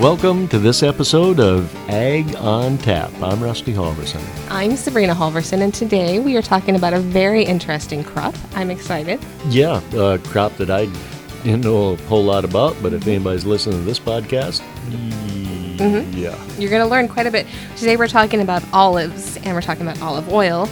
Welcome 0.00 0.48
to 0.48 0.58
this 0.58 0.82
episode 0.82 1.38
of 1.40 1.74
Ag 1.90 2.34
on 2.36 2.78
Tap. 2.78 3.10
I'm 3.22 3.42
Rusty 3.42 3.72
Halverson. 3.74 4.22
I'm 4.50 4.74
Sabrina 4.76 5.14
Halverson, 5.14 5.60
and 5.60 5.74
today 5.74 6.18
we 6.18 6.36
are 6.38 6.42
talking 6.42 6.74
about 6.74 6.94
a 6.94 7.00
very 7.00 7.44
interesting 7.44 8.02
crop. 8.02 8.34
I'm 8.54 8.70
excited. 8.70 9.20
Yeah, 9.48 9.82
a 9.94 10.18
crop 10.18 10.56
that 10.56 10.70
I 10.70 10.86
didn't 11.44 11.62
know 11.64 11.92
a 11.92 11.96
whole 12.08 12.24
lot 12.24 12.46
about, 12.46 12.76
but 12.82 12.94
if 12.94 13.06
anybody's 13.06 13.44
listening 13.44 13.78
to 13.80 13.84
this 13.84 13.98
podcast, 14.00 14.62
Mhm. 14.88 16.16
yeah. 16.16 16.34
You're 16.58 16.70
going 16.70 16.82
to 16.82 16.88
learn 16.88 17.06
quite 17.06 17.26
a 17.26 17.30
bit. 17.30 17.46
Today 17.76 17.96
we're 17.96 18.08
talking 18.08 18.40
about 18.40 18.62
olives, 18.72 19.36
and 19.44 19.54
we're 19.54 19.60
talking 19.62 19.82
about 19.86 20.00
olive 20.00 20.32
oil 20.32 20.66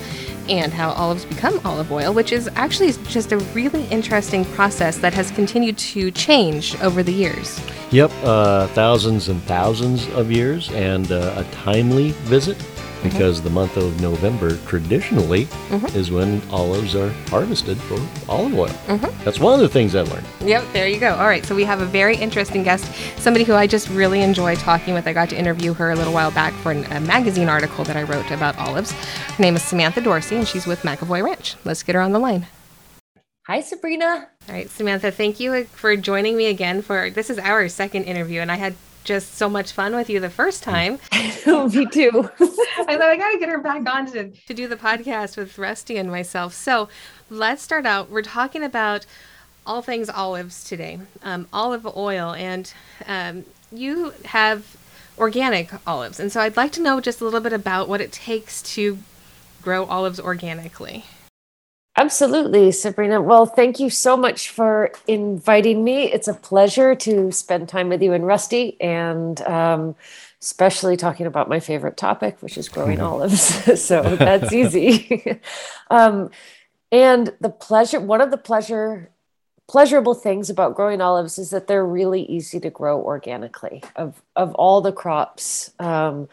and 0.49 0.73
how 0.73 0.91
olives 0.91 1.25
become 1.25 1.61
olive 1.65 1.91
oil, 1.93 2.13
which 2.13 2.33
is 2.33 2.49
actually 2.57 2.93
just 3.09 3.33
a 3.33 3.39
really 3.55 3.85
interesting 3.87 4.45
process 4.45 4.99
that 4.99 5.15
has 5.15 5.31
continued 5.31 5.79
to 5.79 6.11
change 6.11 6.79
over 6.81 7.03
the 7.03 7.13
years. 7.13 7.61
Yep, 7.91 8.11
uh, 8.23 8.67
thousands 8.69 9.29
and 9.29 9.43
thousands 9.45 10.09
of 10.11 10.31
years, 10.31 10.71
and 10.71 11.11
uh, 11.11 11.35
a 11.37 11.45
timely 11.53 12.11
visit 12.29 12.57
because 13.03 13.43
the 13.43 13.51
month 13.51 13.77
of 13.77 14.01
November 14.01 14.57
traditionally 14.67 15.45
mm-hmm. 15.45 15.97
is 15.97 16.11
when 16.11 16.43
olives 16.51 16.95
are 16.95 17.11
harvested 17.29 17.79
for 17.79 17.95
olive 18.31 18.59
oil. 18.59 18.69
Mm-hmm. 18.69 19.25
That's 19.25 19.39
one 19.39 19.55
of 19.55 19.61
the 19.61 19.69
things 19.69 19.95
I 19.95 20.03
learned. 20.03 20.27
Yep, 20.41 20.65
there 20.73 20.89
you 20.89 20.99
go. 20.99 21.15
All 21.15 21.27
right, 21.27 21.45
so 21.45 21.55
we 21.55 21.65
have 21.65 21.81
a 21.81 21.87
very 21.87 22.17
interesting 22.17 22.63
guest, 22.63 22.85
somebody 23.21 23.45
who 23.45 23.55
I 23.55 23.67
just 23.67 23.89
really 23.89 24.23
enjoy 24.23 24.57
talking 24.57 24.95
with. 24.95 25.07
I 25.07 25.13
got 25.13 25.31
to 25.31 25.39
interview 25.39 25.75
her 25.75 25.91
a 25.91 25.97
little 25.97 26.13
while 26.13 26.31
back 26.31 26.53
for 26.55 26.73
an, 26.73 26.85
a 26.93 27.01
magazine 27.01 27.49
article 27.49 27.85
that 27.85 27.97
I 27.97 28.03
wrote 28.03 28.31
about 28.31 28.57
olives. 28.59 28.93
Her 28.93 29.43
name 29.43 29.57
is 29.57 29.63
Samantha 29.63 30.01
Dorsey, 30.01 30.37
and 30.37 30.47
she's 30.47 30.67
with 30.67 30.83
McEvoy 30.83 31.23
Ranch. 31.23 31.57
Let's 31.65 31.83
get 31.83 31.95
her 31.95 32.01
on 32.01 32.13
the 32.13 32.19
line. 32.19 32.47
Hi, 33.47 33.63
Sabrina. 33.63 34.29
All 34.49 34.55
right, 34.55 34.69
Samantha, 34.69 35.11
thank 35.11 35.41
you 35.41 35.65
for 35.65 35.97
joining 35.97 36.37
me 36.37 36.47
again 36.47 36.83
for 36.83 37.09
this 37.09 37.31
is 37.31 37.39
our 37.39 37.69
second 37.69 38.05
interview, 38.05 38.41
and 38.41 38.53
I 38.53 38.57
had 38.57 38.75
just 39.09 39.37
so 39.37 39.49
much 39.49 39.73
fun 39.73 39.97
with 39.97 40.11
you 40.11 40.21
the 40.21 40.29
first 40.29 40.63
time. 40.63 40.99
Me 41.47 41.87
too. 41.87 42.11
I 42.41 42.97
thought 42.99 43.09
I 43.09 43.17
got 43.17 43.31
to 43.33 43.39
get 43.39 43.49
her 43.49 43.59
back 43.59 43.89
on 43.89 44.05
to, 44.13 44.29
to 44.29 44.55
do 44.55 44.69
the 44.69 44.77
podcast 44.77 45.39
with 45.39 45.57
Rusty 45.57 45.97
and 45.97 46.11
myself. 46.11 46.53
So 46.53 46.91
let's 47.31 47.63
start 47.63 47.87
out. 47.87 48.11
We're 48.11 48.21
talking 48.21 48.63
about 48.63 49.07
all 49.67 49.81
things 49.81 50.11
olives 50.11 50.63
today, 50.63 51.01
um, 51.23 51.49
olive 51.55 51.87
oil, 51.87 52.35
and 52.35 52.71
um, 53.07 53.45
you 53.73 54.13
have 54.27 54.77
organic 55.17 55.71
olives. 55.87 56.21
And 56.21 56.31
so 56.31 56.43
I'd 56.43 56.59
like 56.59 56.73
to 56.73 56.83
know 56.83 57.01
just 57.01 57.23
a 57.23 57.25
little 57.25 57.41
bit 57.41 57.55
about 57.55 57.89
what 57.89 58.03
it 58.03 58.13
takes 58.13 58.61
to 58.75 58.99
grow 59.63 59.87
olives 59.87 60.21
organically. 60.21 61.07
Absolutely, 61.99 62.71
Sabrina. 62.71 63.21
Well, 63.21 63.45
thank 63.45 63.81
you 63.81 63.91
so 63.91 64.17
much 64.17 64.51
for 64.51 64.93
inviting 65.09 65.83
me. 65.83 66.05
It's 66.05 66.29
a 66.29 66.35
pleasure 66.35 66.95
to 66.95 67.33
spend 67.33 67.69
time 67.69 67.89
with 67.89 68.01
you 68.01 68.13
and 68.13 68.25
Rusty, 68.25 68.81
and 68.81 69.41
um, 69.41 69.97
especially 70.41 70.97
talking 70.97 71.27
about 71.27 71.49
my 71.49 71.59
favorite 71.59 71.97
topic, 71.97 72.41
which 72.41 72.57
is 72.57 72.69
growing 72.69 73.01
olives. 73.01 73.83
so 73.85 74.15
that's 74.15 74.53
easy. 74.53 75.41
um, 75.91 76.31
and 76.93 77.35
the 77.41 77.51
pleasure, 77.51 77.99
one 77.99 78.21
of 78.21 78.31
the 78.31 78.39
pleasure, 78.39 79.11
pleasurable 79.67 80.15
things 80.15 80.49
about 80.49 80.77
growing 80.77 81.01
olives 81.01 81.37
is 81.37 81.51
that 81.51 81.67
they're 81.67 81.85
really 81.85 82.23
easy 82.23 82.61
to 82.61 82.71
grow 82.71 83.03
organically. 83.03 83.83
Of 83.97 84.23
of 84.37 84.55
all 84.55 84.83
the 84.83 84.93
crops, 84.93 85.73
um, 85.81 86.29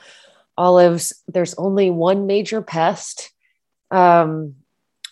olives, 0.59 1.23
there's 1.27 1.55
only 1.55 1.89
one 1.89 2.27
major 2.27 2.61
pest. 2.61 3.31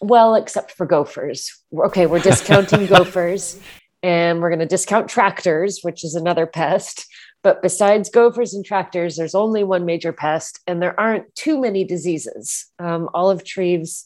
Well, 0.04 0.36
except 0.36 0.74
for 0.74 0.86
gophers. 0.86 1.64
Okay, 1.74 2.08
we're 2.08 2.20
discounting 2.20 2.86
gophers 2.88 3.58
and 4.04 4.42
we're 4.42 4.50
going 4.50 4.60
to 4.60 4.66
discount 4.66 5.08
tractors, 5.08 5.80
which 5.82 6.04
is 6.04 6.14
another 6.14 6.46
pest. 6.46 7.08
But 7.42 7.62
besides 7.62 8.10
gophers 8.10 8.54
and 8.54 8.66
tractors, 8.66 9.16
there's 9.16 9.34
only 9.34 9.64
one 9.64 9.86
major 9.86 10.12
pest, 10.12 10.60
and 10.68 10.82
there 10.82 11.00
aren't 11.00 11.34
too 11.36 11.58
many 11.58 11.86
diseases. 11.86 12.66
Um, 12.80 13.08
olive 13.14 13.46
trees, 13.46 14.06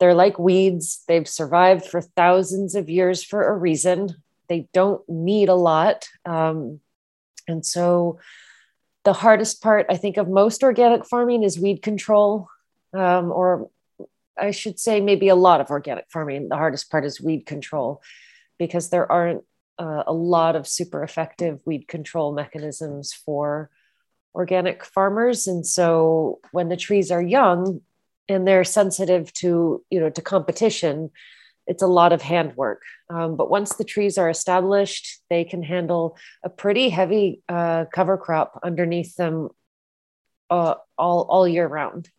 they're 0.00 0.14
like 0.14 0.38
weeds. 0.38 1.04
They've 1.08 1.28
survived 1.28 1.84
for 1.84 2.00
thousands 2.00 2.74
of 2.74 2.88
years 2.88 3.22
for 3.22 3.46
a 3.46 3.54
reason. 3.54 4.14
They 4.48 4.66
don't 4.72 5.06
need 5.10 5.50
a 5.50 5.54
lot. 5.54 6.08
Um, 6.24 6.80
and 7.46 7.66
so 7.66 8.18
the 9.04 9.12
hardest 9.12 9.62
part, 9.62 9.84
I 9.90 9.98
think, 9.98 10.16
of 10.16 10.26
most 10.26 10.62
organic 10.62 11.04
farming 11.04 11.42
is 11.42 11.60
weed 11.60 11.82
control, 11.82 12.48
um, 12.94 13.30
or 13.30 13.68
I 14.38 14.50
should 14.50 14.78
say 14.78 15.00
maybe 15.00 15.28
a 15.28 15.34
lot 15.34 15.60
of 15.60 15.70
organic 15.70 16.06
farming. 16.10 16.48
The 16.48 16.56
hardest 16.56 16.90
part 16.90 17.04
is 17.04 17.20
weed 17.20 17.46
control 17.46 18.02
because 18.58 18.90
there 18.90 19.10
aren't 19.10 19.44
uh, 19.78 20.04
a 20.06 20.12
lot 20.12 20.56
of 20.56 20.66
super 20.66 21.02
effective 21.02 21.60
weed 21.64 21.88
control 21.88 22.32
mechanisms 22.32 23.12
for 23.12 23.70
organic 24.34 24.84
farmers. 24.84 25.46
And 25.46 25.66
so 25.66 26.40
when 26.52 26.68
the 26.68 26.76
trees 26.76 27.10
are 27.10 27.22
young 27.22 27.80
and 28.28 28.46
they're 28.46 28.64
sensitive 28.64 29.32
to, 29.34 29.84
you 29.90 30.00
know, 30.00 30.10
to 30.10 30.22
competition, 30.22 31.10
it's 31.66 31.82
a 31.82 31.86
lot 31.86 32.12
of 32.12 32.22
handwork. 32.22 32.82
Um, 33.08 33.36
but 33.36 33.50
once 33.50 33.74
the 33.74 33.84
trees 33.84 34.18
are 34.18 34.28
established, 34.28 35.22
they 35.30 35.44
can 35.44 35.62
handle 35.62 36.16
a 36.44 36.50
pretty 36.50 36.90
heavy 36.90 37.42
uh, 37.48 37.86
cover 37.92 38.18
crop 38.18 38.60
underneath 38.62 39.16
them 39.16 39.48
uh, 40.50 40.74
all, 40.98 41.26
all 41.28 41.48
year 41.48 41.66
round. 41.66 42.10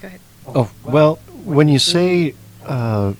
Go 0.00 0.08
ahead. 0.08 0.20
Oh, 0.46 0.70
well, 0.84 1.16
when 1.44 1.68
you 1.68 1.78
say 1.78 2.34
uh, 2.64 3.14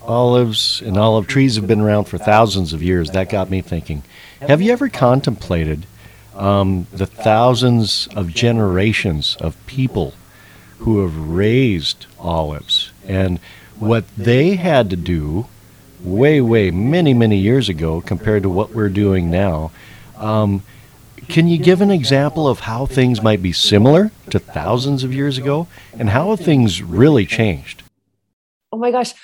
olives 0.00 0.82
and 0.82 0.96
olive 0.96 1.26
trees 1.26 1.56
have 1.56 1.66
been 1.66 1.80
around 1.80 2.04
for 2.04 2.18
thousands 2.18 2.72
of 2.72 2.82
years, 2.82 3.10
that 3.10 3.28
got 3.28 3.50
me 3.50 3.60
thinking. 3.60 4.02
Have 4.40 4.60
you 4.60 4.72
ever 4.72 4.88
contemplated 4.88 5.86
um, 6.34 6.86
the 6.92 7.06
thousands 7.06 8.08
of 8.16 8.28
generations 8.28 9.36
of 9.40 9.56
people 9.66 10.14
who 10.78 11.00
have 11.02 11.16
raised 11.16 12.06
olives 12.18 12.92
and 13.06 13.38
what 13.78 14.04
they 14.16 14.56
had 14.56 14.90
to 14.90 14.96
do 14.96 15.46
way, 16.00 16.40
way, 16.40 16.70
many, 16.70 17.14
many 17.14 17.36
years 17.36 17.68
ago 17.68 18.00
compared 18.00 18.42
to 18.42 18.50
what 18.50 18.70
we're 18.70 18.88
doing 18.88 19.30
now? 19.30 19.70
Um, 20.16 20.62
can 21.32 21.48
you 21.48 21.56
give 21.56 21.80
an 21.80 21.90
example 21.90 22.46
of 22.46 22.60
how 22.60 22.84
things 22.84 23.22
might 23.22 23.42
be 23.42 23.52
similar 23.52 24.10
to 24.28 24.38
thousands 24.38 25.02
of 25.02 25.14
years 25.14 25.38
ago 25.38 25.66
and 25.98 26.10
how 26.10 26.28
have 26.28 26.40
things 26.40 26.82
really 26.82 27.24
changed? 27.24 27.82
Oh 28.70 28.76
my 28.76 28.90
gosh, 28.90 29.14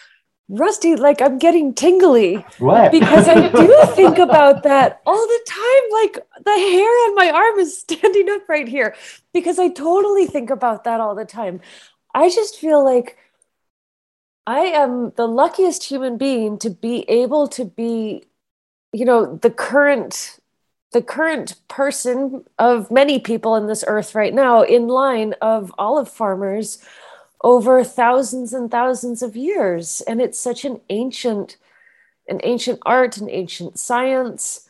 Rusty, 0.48 0.97
like 0.97 1.20
I'm 1.20 1.38
getting 1.38 1.74
tingly 1.74 2.36
What? 2.58 2.92
because 2.92 3.28
I 3.28 3.48
do 3.52 3.82
think 3.94 4.16
about 4.16 4.62
that 4.62 5.02
all 5.04 5.26
the 5.26 5.41
time. 5.47 6.02
Like 6.02 6.44
the 6.47 6.50
hair 6.50 6.88
on 6.88 7.14
my 7.14 7.30
arm 7.30 7.58
is 7.58 7.78
standing 7.78 8.30
up 8.30 8.48
right 8.48 8.66
here 8.66 8.97
because 9.34 9.58
I 9.58 9.68
totally 9.68 10.26
think 10.26 10.48
about 10.48 10.84
that 10.84 11.00
all 11.00 11.14
the 11.14 11.26
time. 11.26 11.60
I 12.14 12.30
just 12.30 12.58
feel 12.58 12.82
like 12.82 13.18
I 14.47 14.60
am 14.60 15.12
the 15.16 15.28
luckiest 15.28 15.84
human 15.84 16.16
being 16.16 16.58
to 16.60 16.70
be 16.70 17.00
able 17.10 17.48
to 17.48 17.66
be, 17.66 18.24
you 18.94 19.04
know, 19.04 19.36
the 19.36 19.50
current 19.50 20.38
the 20.93 21.03
current 21.03 21.56
person 21.69 22.44
of 22.59 22.91
many 22.91 23.19
people 23.19 23.56
in 23.56 23.66
this 23.66 23.84
earth 23.87 24.15
right 24.15 24.32
now 24.32 24.62
in 24.62 24.88
line 24.88 25.34
of 25.43 25.72
olive 25.78 26.09
farmers 26.09 26.78
over 27.43 27.84
thousands 27.84 28.53
and 28.53 28.71
thousands 28.71 29.22
of 29.22 29.37
years. 29.37 30.00
And 30.03 30.21
it's 30.21 30.38
such 30.38 30.65
an 30.65 30.81
ancient 30.88 31.56
an 32.28 32.41
ancient 32.43 32.78
art 32.84 33.16
an 33.16 33.31
ancient 33.31 33.78
science. 33.78 34.66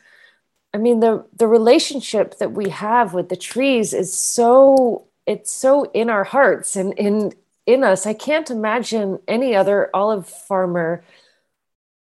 I 0.73 0.77
mean 0.77 0.99
the 0.99 1.25
the 1.35 1.47
relationship 1.47 2.37
that 2.39 2.51
we 2.51 2.69
have 2.69 3.13
with 3.13 3.29
the 3.29 3.37
trees 3.37 3.93
is 3.93 4.13
so 4.13 5.05
it's 5.25 5.51
so 5.51 5.85
in 5.91 6.09
our 6.09 6.23
hearts 6.23 6.75
and 6.75 6.93
in 6.93 7.33
in 7.65 7.83
us. 7.83 8.05
I 8.05 8.13
can't 8.13 8.49
imagine 8.49 9.19
any 9.27 9.55
other 9.55 9.89
olive 9.93 10.27
farmer 10.27 11.03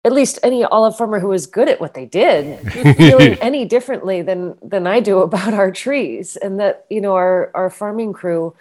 at 0.06 0.13
least 0.13 0.40
any 0.44 0.63
olive 0.63 0.96
farmer 0.96 1.19
who 1.19 1.28
was 1.28 1.48
good 1.48 1.68
at 1.68 1.81
what 1.81 1.96
they 1.96 2.06
did 2.06 2.60
feeling 2.98 3.34
any 3.42 3.66
differently 3.66 4.22
than 4.22 4.56
than 4.62 4.88
I 4.88 5.02
do 5.02 5.19
about 5.19 5.54
our 5.54 5.72
trees 5.72 6.38
and 6.38 6.60
that 6.60 6.86
you 6.90 7.02
know 7.02 7.16
our 7.16 7.52
our 7.54 7.69
farming 7.69 8.13
crew 8.13 8.56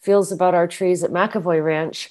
feels 0.00 0.30
about 0.30 0.54
our 0.54 0.68
trees 0.68 1.02
at 1.02 1.10
McEvoy 1.10 1.62
Ranch. 1.62 2.10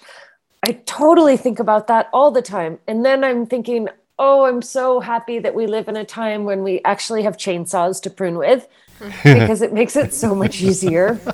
I 0.62 0.74
totally 0.86 1.38
think 1.38 1.60
about 1.60 1.88
that 1.88 2.10
all 2.12 2.30
the 2.30 2.42
time. 2.42 2.80
And 2.88 3.06
then 3.06 3.24
I'm 3.24 3.45
thinking, 3.45 3.88
oh, 4.19 4.45
I'm 4.45 4.62
so 4.62 5.00
happy 5.00 5.39
that 5.39 5.56
we 5.56 5.66
live 5.66 5.88
in 5.88 5.95
a 5.95 6.04
time 6.04 6.44
when 6.44 6.62
we 6.62 6.81
actually 6.83 7.24
have 7.24 7.38
chainsaws 7.38 8.01
to 8.01 8.10
prune 8.10 8.38
with 8.38 8.68
because 9.24 9.62
it 9.62 9.71
makes 9.71 9.95
it 9.95 10.13
so 10.13 10.36
much 10.36 10.62
easier. 10.62 11.19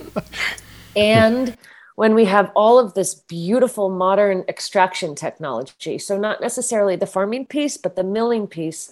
And 0.93 1.57
when 2.01 2.15
we 2.15 2.25
have 2.25 2.51
all 2.55 2.79
of 2.79 2.95
this 2.95 3.13
beautiful 3.13 3.87
modern 3.87 4.43
extraction 4.49 5.13
technology. 5.13 5.99
So, 5.99 6.17
not 6.17 6.41
necessarily 6.41 6.95
the 6.95 7.05
farming 7.05 7.45
piece, 7.45 7.77
but 7.77 7.95
the 7.95 8.03
milling 8.03 8.47
piece 8.47 8.91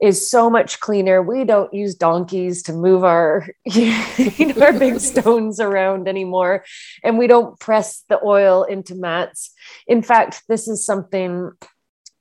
is 0.00 0.28
so 0.28 0.50
much 0.50 0.80
cleaner. 0.80 1.22
We 1.22 1.44
don't 1.44 1.72
use 1.72 1.94
donkeys 1.94 2.64
to 2.64 2.72
move 2.72 3.04
our, 3.04 3.46
you 3.64 4.46
know, 4.46 4.62
our 4.62 4.72
big 4.72 4.98
stones 5.10 5.60
around 5.60 6.08
anymore. 6.08 6.64
And 7.04 7.18
we 7.18 7.28
don't 7.28 7.56
press 7.60 8.02
the 8.08 8.18
oil 8.20 8.64
into 8.64 8.96
mats. 8.96 9.52
In 9.86 10.02
fact, 10.02 10.42
this 10.48 10.66
is 10.66 10.84
something 10.84 11.52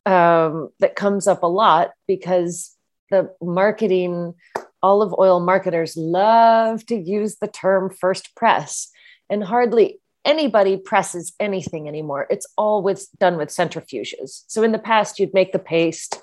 um, 0.05 0.69
that 0.79 0.95
comes 0.95 1.25
up 1.25 1.41
a 1.41 1.47
lot 1.47 1.89
because 2.07 2.77
the 3.09 3.33
marketing 3.41 4.35
olive 4.83 5.15
oil 5.17 5.39
marketers 5.39 5.97
love 5.97 6.85
to 6.85 6.95
use 6.95 7.37
the 7.37 7.47
term 7.47 7.89
first 7.89 8.35
press, 8.35 8.91
and 9.31 9.43
hardly 9.43 9.99
anybody 10.23 10.77
presses 10.77 11.33
anything 11.39 11.87
anymore. 11.87 12.27
It's 12.29 12.45
all 12.57 12.83
with 12.83 13.07
done 13.19 13.37
with 13.37 13.49
centrifuges. 13.49 14.43
So 14.47 14.61
in 14.61 14.71
the 14.71 14.77
past, 14.77 15.17
you'd 15.17 15.33
make 15.33 15.51
the 15.51 15.59
paste 15.59 16.21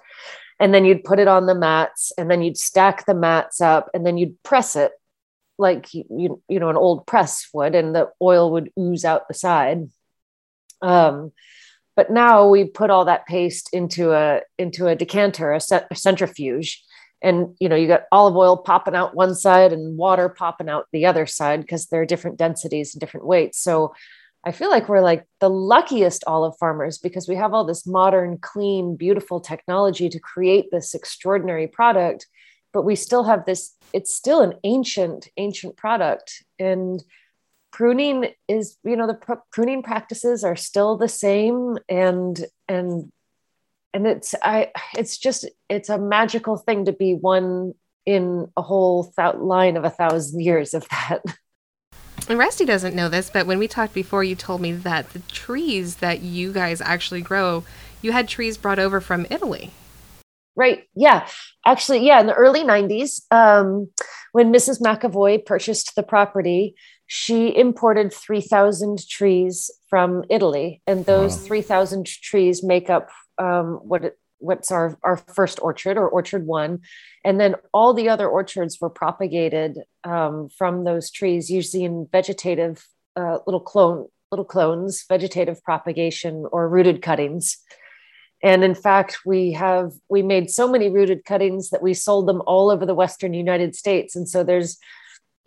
and 0.61 0.75
then 0.75 0.85
you'd 0.85 1.05
put 1.05 1.19
it 1.19 1.29
on 1.29 1.47
the 1.47 1.55
mats 1.55 2.13
and 2.19 2.31
then 2.31 2.43
you'd 2.43 2.59
stack 2.59 3.07
the 3.07 3.15
mats 3.15 3.61
up 3.61 3.89
and 3.95 4.05
then 4.07 4.17
you'd 4.19 4.41
press 4.43 4.77
it 4.77 4.93
like 5.59 5.93
you 5.93 6.41
you 6.49 6.61
know 6.61 6.69
an 6.69 6.77
old 6.77 7.07
press 7.07 7.49
would 7.53 7.75
and 7.75 7.95
the 7.95 8.09
oil 8.23 8.53
would 8.53 8.71
ooze 8.79 9.05
out 9.05 9.27
the 9.27 9.35
side 9.35 9.89
um, 10.83 11.33
but 11.97 12.11
now 12.11 12.49
we 12.49 12.65
put 12.65 12.91
all 12.91 13.07
that 13.07 13.27
paste 13.27 13.71
into 13.73 14.13
a 14.13 14.41
into 14.57 14.87
a 14.87 14.95
decanter 14.95 15.53
a, 15.53 15.61
a 15.91 15.97
centrifuge 15.97 16.85
and 17.23 17.57
you 17.61 17.69
know 17.69 17.77
you 17.77 17.89
got 17.89 18.05
olive 18.13 18.37
oil 18.37 18.57
popping 18.57 18.95
out 18.95 19.15
one 19.15 19.35
side 19.35 19.73
and 19.73 19.99
water 19.99 20.29
popping 20.29 20.69
out 20.69 20.87
the 20.93 21.07
other 21.07 21.27
side 21.27 21.61
because 21.61 21.87
there 21.87 22.01
are 22.01 22.07
different 22.07 22.39
densities 22.39 22.95
and 22.95 23.01
different 23.01 23.27
weights. 23.27 23.59
So 23.61 23.95
i 24.45 24.53
feel 24.53 24.71
like 24.71 24.89
we're 24.89 25.01
like 25.01 25.27
the 25.41 25.51
luckiest 25.51 26.23
olive 26.29 26.57
farmers 26.61 26.99
because 26.99 27.27
we 27.27 27.35
have 27.35 27.53
all 27.53 27.65
this 27.65 27.89
modern 27.89 28.39
clean 28.39 28.95
beautiful 28.95 29.41
technology 29.41 30.09
to 30.09 30.21
create 30.21 30.71
this 30.71 30.95
extraordinary 30.95 31.67
product 31.67 32.25
but 32.73 32.83
we 32.83 32.95
still 32.95 33.25
have 33.25 33.45
this 33.47 33.77
it's 33.93 34.15
still 34.15 34.41
an 34.41 34.55
ancient 34.65 35.29
ancient 35.37 35.77
product. 35.77 36.45
And 36.59 37.03
pruning 37.71 38.33
is 38.49 38.77
you 38.85 38.97
know 38.97 39.07
the 39.07 39.15
pr- 39.15 39.45
pruning 39.53 39.83
practices 39.83 40.45
are 40.45 40.57
still 40.57 40.97
the 40.97 41.09
same 41.09 41.79
and 41.89 42.45
and 42.67 43.13
and 43.95 44.07
it's 44.07 44.35
i 44.43 44.71
it's 44.97 45.19
just 45.19 45.47
it's 45.69 45.89
a 45.89 45.99
magical 45.99 46.57
thing 46.57 46.85
to 46.85 46.93
be 46.93 47.15
one 47.15 47.73
in 48.07 48.47
a 48.57 48.63
whole 48.63 49.13
th- 49.17 49.37
line 49.37 49.77
of 49.77 49.85
a 49.85 49.91
thousand 49.91 50.41
years 50.41 50.75
of 50.75 50.87
that 50.89 51.23
and 52.29 52.39
Rusty 52.39 52.67
doesn't 52.67 52.95
know 52.95 53.09
this, 53.09 53.31
but 53.31 53.47
when 53.47 53.59
we 53.59 53.67
talked 53.69 53.95
before, 53.95 54.23
you 54.23 54.35
told 54.35 54.61
me 54.61 54.73
that 54.73 55.11
the 55.11 55.21
trees 55.21 55.97
that 55.97 56.21
you 56.21 56.53
guys 56.53 56.83
actually 56.83 57.23
grow, 57.23 57.65
you 58.03 58.13
had 58.13 58.29
trees 58.29 58.59
brought 58.59 58.79
over 58.79 59.01
from 59.01 59.27
Italy. 59.31 59.71
Right. 60.55 60.85
Yeah. 60.95 61.27
Actually, 61.65 62.05
yeah. 62.05 62.21
In 62.21 62.27
the 62.27 62.35
early 62.35 62.65
90s, 62.65 63.23
um, 63.31 63.91
when 64.33 64.53
Mrs. 64.53 64.83
McEvoy 64.83 65.47
purchased 65.47 65.95
the 65.95 66.03
property, 66.03 66.75
she 67.09 67.57
imported 67.57 68.13
3,000 68.13 69.09
trees 69.09 69.71
from 69.89 70.25
Italy. 70.29 70.83
And 70.87 71.07
those 71.07 71.39
wow. 71.39 71.47
3,000 71.47 72.07
trees 72.07 72.63
make 72.63 72.91
up 72.91 73.09
um, 73.39 73.81
what 73.83 74.05
it, 74.05 74.19
what's 74.41 74.71
our, 74.71 74.99
our 75.03 75.17
first 75.17 75.59
orchard 75.63 75.97
or 75.97 76.07
orchard 76.07 76.47
one. 76.47 76.81
And 77.25 77.41
then 77.41 77.55
all 77.73 77.95
the 77.95 78.11
other 78.11 78.29
orchards 78.29 78.79
were 78.79 78.91
propagated 78.91 79.79
um, 80.05 80.51
from 80.57 80.85
those 80.85 81.11
trees 81.11 81.51
using 81.51 82.07
vegetative 82.13 82.87
uh, 83.17 83.39
little 83.47 83.61
clone, 83.61 84.07
little 84.31 84.45
clones, 84.45 85.07
vegetative 85.09 85.63
propagation 85.65 86.45
or 86.53 86.69
rooted 86.69 87.01
cuttings 87.01 87.57
and 88.43 88.63
in 88.63 88.75
fact 88.75 89.19
we 89.27 89.51
have 89.51 89.91
we 90.09 90.23
made 90.23 90.49
so 90.49 90.71
many 90.71 90.89
rooted 90.89 91.25
cuttings 91.25 91.71
that 91.71 91.83
we 91.83 91.93
sold 91.93 92.29
them 92.29 92.41
all 92.47 92.71
over 92.71 92.87
the 92.87 92.95
western 92.95 93.35
united 93.35 93.75
states 93.75 94.15
and 94.15 94.29
so 94.29 94.45
there's 94.45 94.79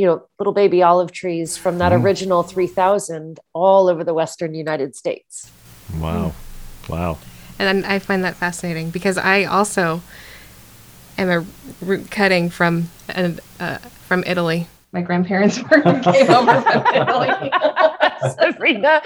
you 0.01 0.07
know 0.07 0.27
little 0.39 0.51
baby 0.51 0.81
olive 0.81 1.12
trees 1.12 1.57
from 1.57 1.77
that 1.77 1.92
mm. 1.92 2.03
original 2.03 2.42
3000 2.42 3.39
all 3.53 3.88
over 3.88 4.03
the 4.03 4.15
western 4.15 4.56
united 4.56 4.95
states 4.95 5.51
wow 6.00 6.33
wow 6.89 7.19
and 7.59 7.86
i 7.86 8.00
find 8.00 8.24
that 8.24 8.36
fascinating 8.36 8.89
because 8.89 9.15
i 9.15 9.44
also 9.44 10.01
am 11.19 11.30
a 11.30 11.45
root 11.86 12.09
cutting 12.09 12.50
from 12.50 12.89
uh, 13.09 13.77
from 14.07 14.24
italy 14.25 14.65
my 14.92 15.01
grandparents 15.01 15.59
were 15.69 15.81
came 16.01 16.30
over 16.30 16.62
from 16.62 16.86
Italy. 16.94 17.30
Sabrina. 18.51 19.01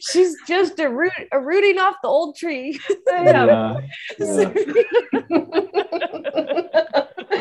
She's 0.00 0.34
just 0.48 0.78
a 0.80 0.88
root 0.88 1.12
a 1.32 1.38
rooting 1.38 1.78
off 1.78 1.96
the 2.02 2.08
old 2.08 2.34
tree. 2.34 2.80
Yeah. 3.08 3.80
yeah. 4.18 4.62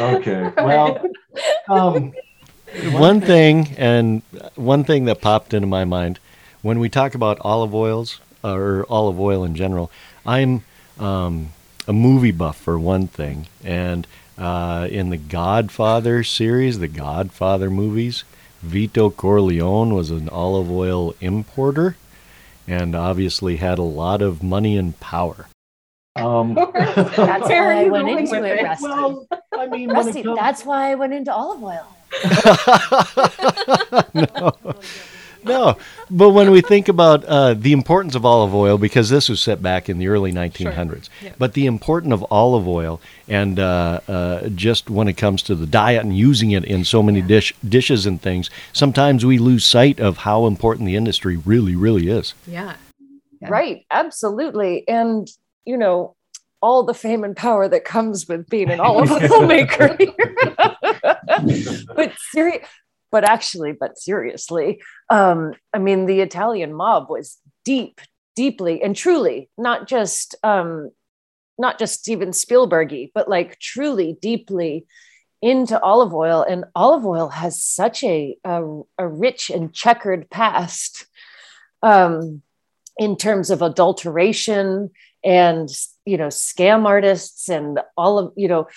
Okay. 0.02 0.52
Well, 0.58 1.04
um, 1.70 2.14
one 2.92 3.22
thing 3.22 3.76
and 3.78 4.22
one 4.56 4.84
thing 4.84 5.06
that 5.06 5.22
popped 5.22 5.54
into 5.54 5.68
my 5.68 5.86
mind 5.86 6.20
when 6.62 6.80
we 6.80 6.90
talk 6.90 7.16
about 7.16 7.40
olive 7.42 7.74
oils 7.74 8.20
or 8.44 8.86
olive 8.90 9.20
oil 9.20 9.44
in 9.44 9.56
general, 9.56 9.92
I'm 10.26 10.64
um, 11.00 11.50
a 11.88 11.94
movie 11.94 12.32
buff 12.32 12.58
for 12.58 12.78
one 12.78 13.08
thing, 13.08 13.48
and 13.64 14.08
uh, 14.38 14.88
in 14.90 15.10
the 15.10 15.18
Godfather 15.18 16.24
series, 16.24 16.80
the 16.80 16.88
Godfather 16.88 17.70
movies, 17.70 18.24
Vito 18.62 19.10
Corleone 19.10 19.94
was 19.94 20.12
an 20.12 20.30
olive 20.30 20.72
oil 20.72 21.16
importer 21.20 21.96
and 22.68 22.96
obviously 22.96 23.58
had 23.58 23.80
a 23.80 23.84
lot 23.84 24.22
of 24.22 24.44
money 24.44 24.78
and 24.78 25.00
power. 25.00 25.48
Um, 26.16 26.54
that's 26.74 27.18
why 27.18 27.86
I 27.86 27.90
went 27.90 28.10
into 28.10 28.44
it, 28.44 28.64
Rusty. 28.64 28.88
Well, 28.88 29.28
I 29.54 29.68
mean, 29.68 29.90
Rusty, 29.90 30.24
comes... 30.24 30.38
that's 30.38 30.66
why 30.66 30.92
I 30.92 30.96
went 30.96 31.14
into 31.14 31.34
olive 31.34 31.64
oil. 31.64 31.88
no 34.14 34.76
no, 35.44 35.78
but 36.10 36.30
when 36.30 36.52
we 36.52 36.62
think 36.62 36.88
about 36.88 37.24
uh, 37.26 37.54
the 37.54 37.74
importance 37.74 38.16
of 38.16 38.26
olive 38.26 38.54
oil, 38.54 38.78
because 38.78 39.10
this 39.10 39.30
was 39.30 39.42
set 39.42 39.62
back 39.62 39.90
in 39.90 39.98
the 39.98 40.08
early 40.08 40.32
1900s, 40.32 40.90
sure. 40.90 41.02
yeah. 41.22 41.34
but 41.38 41.54
the 41.54 41.66
importance 41.66 42.14
of 42.14 42.26
olive 42.32 42.68
oil 42.68 43.02
and 43.28 43.60
uh, 43.60 44.02
uh, 44.08 44.50
just 44.50 44.90
when 44.90 45.08
it 45.08 45.18
comes 45.18 45.42
to 45.44 45.56
the 45.56 45.68
diet 45.68 46.04
and 46.04 46.16
using 46.18 46.52
it 46.52 46.64
in 46.66 46.84
so 46.84 47.02
many 47.02 47.20
yeah. 47.20 47.28
dish 47.28 47.54
dishes 47.68 48.06
and 48.06 48.22
things, 48.22 48.50
sometimes 48.74 49.26
we 49.26 49.38
lose 49.38 49.66
sight 49.66 50.00
of 50.00 50.18
how 50.18 50.46
important 50.46 50.86
the 50.86 50.96
industry 50.96 51.38
really, 51.38 51.76
really 51.76 52.10
is. 52.10 52.34
Yeah. 52.48 52.76
yeah. 53.42 53.50
Right. 53.50 53.86
Absolutely. 53.90 54.88
And, 54.88 55.28
you 55.66 55.78
know, 55.78 56.16
all 56.62 56.84
the 56.84 56.94
fame 56.94 57.24
and 57.24 57.36
power 57.36 57.68
that 57.68 57.86
comes 57.86 58.28
with 58.28 58.48
being 58.50 58.70
an 58.70 58.80
olive 58.80 59.12
oil 59.12 59.46
maker. 59.48 59.98
but 61.96 62.14
serious, 62.32 62.68
but 63.12 63.24
actually, 63.28 63.74
but 63.74 63.98
seriously, 63.98 64.82
um, 65.10 65.54
I 65.74 65.80
mean, 65.80 66.06
the 66.06 66.22
Italian 66.22 66.74
mob 66.74 67.10
was 67.10 67.38
deep, 67.66 68.00
deeply, 68.36 68.82
and 68.82 68.96
truly 68.96 69.50
not 69.58 69.88
just 69.88 70.36
um, 70.44 70.92
not 71.58 71.80
just 71.80 72.00
Steven 72.00 72.30
Spielbergy, 72.30 73.12
but 73.14 73.28
like 73.28 73.60
truly, 73.60 74.18
deeply 74.22 74.86
into 75.42 75.80
olive 75.82 76.14
oil. 76.14 76.46
And 76.48 76.66
olive 76.76 77.06
oil 77.06 77.30
has 77.30 77.62
such 77.62 78.04
a 78.04 78.38
a, 78.44 78.82
a 78.98 79.08
rich 79.08 79.50
and 79.50 79.74
checkered 79.74 80.30
past 80.30 81.08
um, 81.82 82.44
in 82.98 83.18
terms 83.18 83.50
of 83.50 83.62
adulteration 83.62 84.92
and 85.24 85.70
you 86.06 86.18
know 86.18 86.28
scam 86.28 86.86
artists 86.86 87.50
and 87.50 87.80
all 87.98 88.18
of 88.18 88.34
you 88.36 88.48
know 88.48 88.68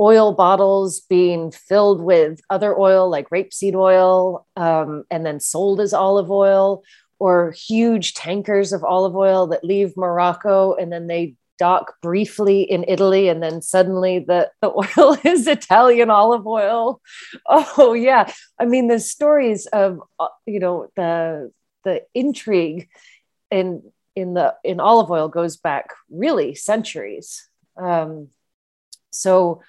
oil 0.00 0.32
bottles 0.32 1.00
being 1.00 1.50
filled 1.50 2.00
with 2.00 2.40
other 2.50 2.78
oil 2.78 3.10
like 3.10 3.28
rapeseed 3.30 3.74
oil 3.74 4.46
um, 4.56 5.04
and 5.10 5.26
then 5.26 5.40
sold 5.40 5.80
as 5.80 5.92
olive 5.92 6.30
oil 6.30 6.82
or 7.18 7.50
huge 7.50 8.14
tankers 8.14 8.72
of 8.72 8.84
olive 8.84 9.16
oil 9.16 9.48
that 9.48 9.64
leave 9.64 9.96
morocco 9.96 10.74
and 10.74 10.92
then 10.92 11.06
they 11.06 11.34
dock 11.58 11.94
briefly 12.00 12.62
in 12.62 12.84
italy 12.86 13.28
and 13.28 13.42
then 13.42 13.60
suddenly 13.60 14.20
the, 14.20 14.48
the 14.62 14.70
oil 15.00 15.18
is 15.24 15.46
italian 15.46 16.10
olive 16.10 16.46
oil. 16.46 17.00
Oh 17.48 17.92
yeah. 17.92 18.32
I 18.58 18.64
mean 18.66 18.86
the 18.86 19.00
stories 19.00 19.66
of 19.66 20.00
uh, 20.20 20.28
you 20.46 20.60
know 20.60 20.88
the 20.94 21.50
the 21.84 22.02
intrigue 22.14 22.88
in 23.50 23.82
in 24.18 24.34
the 24.34 24.54
in 24.64 24.80
olive 24.80 25.10
oil 25.10 25.28
goes 25.28 25.56
back 25.56 25.90
really 26.10 26.54
centuries. 26.54 27.48
Um, 27.76 28.28
so 29.10 29.62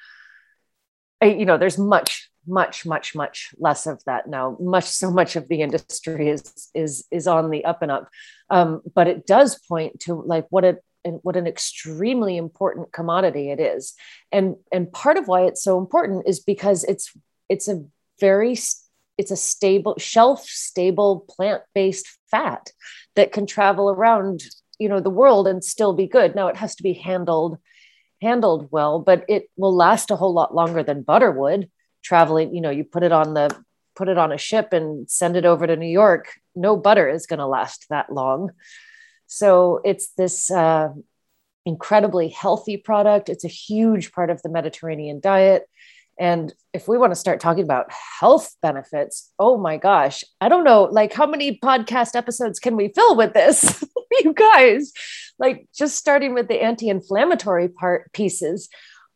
you 1.21 1.45
know 1.45 1.57
there's 1.57 1.77
much 1.77 2.29
much 2.47 2.85
much 2.85 3.15
much 3.15 3.53
less 3.57 3.85
of 3.85 4.03
that 4.05 4.27
now. 4.27 4.57
Much 4.59 4.85
so 4.85 5.11
much 5.11 5.35
of 5.35 5.47
the 5.47 5.61
industry 5.61 6.29
is 6.29 6.69
is 6.73 7.05
is 7.11 7.27
on 7.27 7.49
the 7.49 7.65
up 7.65 7.81
and 7.81 7.91
up. 7.91 8.09
Um, 8.49 8.81
but 8.95 9.07
it 9.07 9.25
does 9.25 9.59
point 9.67 9.99
to 10.01 10.15
like 10.15 10.47
what 10.49 10.63
it 10.63 10.83
what 11.03 11.35
an 11.35 11.47
extremely 11.47 12.37
important 12.37 12.91
commodity 12.91 13.51
it 13.51 13.59
is. 13.59 13.93
And 14.31 14.55
and 14.71 14.91
part 14.91 15.17
of 15.17 15.27
why 15.27 15.43
it's 15.43 15.63
so 15.63 15.77
important 15.77 16.27
is 16.27 16.39
because 16.39 16.83
it's 16.83 17.11
it's 17.47 17.67
a 17.67 17.85
very 18.19 18.55
it's 19.19 19.31
a 19.31 19.35
stable 19.35 19.95
shelf 19.99 20.43
stable 20.43 21.25
plant 21.29 21.61
based 21.75 22.07
fat 22.31 22.71
that 23.15 23.31
can 23.31 23.45
travel 23.45 23.89
around 23.91 24.41
you 24.79 24.89
know 24.89 24.99
the 24.99 25.09
world 25.09 25.47
and 25.47 25.63
still 25.63 25.93
be 25.93 26.07
good 26.07 26.33
now 26.33 26.47
it 26.47 26.57
has 26.57 26.75
to 26.75 26.83
be 26.83 26.93
handled 26.93 27.59
handled 28.21 28.69
well, 28.71 28.99
but 28.99 29.25
it 29.27 29.49
will 29.55 29.75
last 29.75 30.11
a 30.11 30.15
whole 30.15 30.33
lot 30.33 30.53
longer 30.53 30.83
than 30.83 31.03
butter 31.03 31.31
would. 31.31 31.69
Traveling, 32.03 32.55
you 32.55 32.61
know, 32.61 32.69
you 32.69 32.83
put 32.83 33.03
it 33.03 33.11
on 33.11 33.33
the 33.33 33.55
put 33.95 34.07
it 34.07 34.17
on 34.17 34.31
a 34.31 34.37
ship 34.37 34.71
and 34.71 35.09
send 35.09 35.35
it 35.35 35.45
over 35.45 35.67
to 35.67 35.75
New 35.75 35.89
York. 35.89 36.29
No 36.55 36.77
butter 36.77 37.09
is 37.09 37.25
going 37.25 37.39
to 37.39 37.45
last 37.45 37.85
that 37.89 38.11
long. 38.11 38.51
So 39.27 39.81
it's 39.83 40.09
this, 40.17 40.49
uh, 40.49 40.89
incredibly 41.65 42.29
healthy 42.29 42.77
product. 42.77 43.27
It's 43.27 43.43
a 43.43 43.49
huge 43.49 44.13
part 44.13 44.29
of 44.29 44.41
the 44.41 44.49
Mediterranean 44.49 45.19
diet. 45.19 45.69
And 46.19 46.53
if 46.73 46.89
we 46.89 46.97
want 46.97 47.11
to 47.11 47.19
start 47.19 47.39
talking 47.39 47.63
about 47.63 47.91
health 48.19 48.53
benefits, 48.61 49.31
oh 49.39 49.57
my 49.57 49.77
gosh, 49.77 50.25
I 50.41 50.49
don't 50.49 50.65
know, 50.65 50.83
like 50.83 51.13
how 51.13 51.25
many 51.25 51.57
podcast 51.57 52.13
episodes 52.13 52.59
can 52.59 52.75
we 52.75 52.91
fill 52.93 53.15
with 53.15 53.33
this? 53.33 53.83
you 54.23 54.33
guys, 54.33 54.91
like 55.39 55.67
just 55.73 55.95
starting 55.97 56.33
with 56.33 56.49
the 56.49 56.61
anti 56.61 56.89
inflammatory 56.89 57.69
part 57.69 58.11
pieces. 58.11 58.69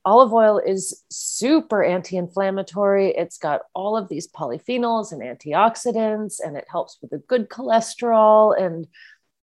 Olive 0.05 0.33
oil 0.33 0.60
is 0.60 1.03
super 1.10 1.83
anti 1.83 2.17
inflammatory. 2.17 3.13
It's 3.15 3.38
got 3.38 3.62
all 3.74 3.98
of 3.98 4.10
these 4.10 4.29
polyphenols 4.29 5.12
and 5.12 5.22
antioxidants, 5.22 6.39
and 6.43 6.57
it 6.57 6.65
helps 6.69 6.98
with 7.01 7.12
the 7.12 7.19
good 7.19 7.50
cholesterol. 7.50 8.60
And 8.60 8.88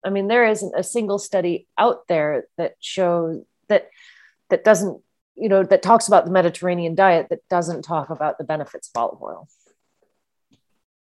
I 0.05 0.11
mean, 0.11 0.29
there 0.29 0.47
isn't 0.47 0.75
a 0.77 0.83
single 0.83 1.19
study 1.19 1.69
out 1.79 2.07
there 2.09 2.45
that 2.59 2.77
shows 2.81 3.43
that 3.69 3.89
that 4.49 4.65
doesn't 4.65 5.03
you 5.37 5.49
know 5.49 5.63
that 5.63 5.83
talks 5.83 6.09
about 6.09 6.25
the 6.25 6.31
mediterranean 6.31 6.95
diet 6.95 7.29
that 7.31 7.47
doesn't 7.49 7.83
talk 7.83 8.11
about 8.11 8.39
the 8.39 8.45
benefits 8.45 8.91
of 8.95 9.01
olive 9.01 9.23
oil. 9.23 9.49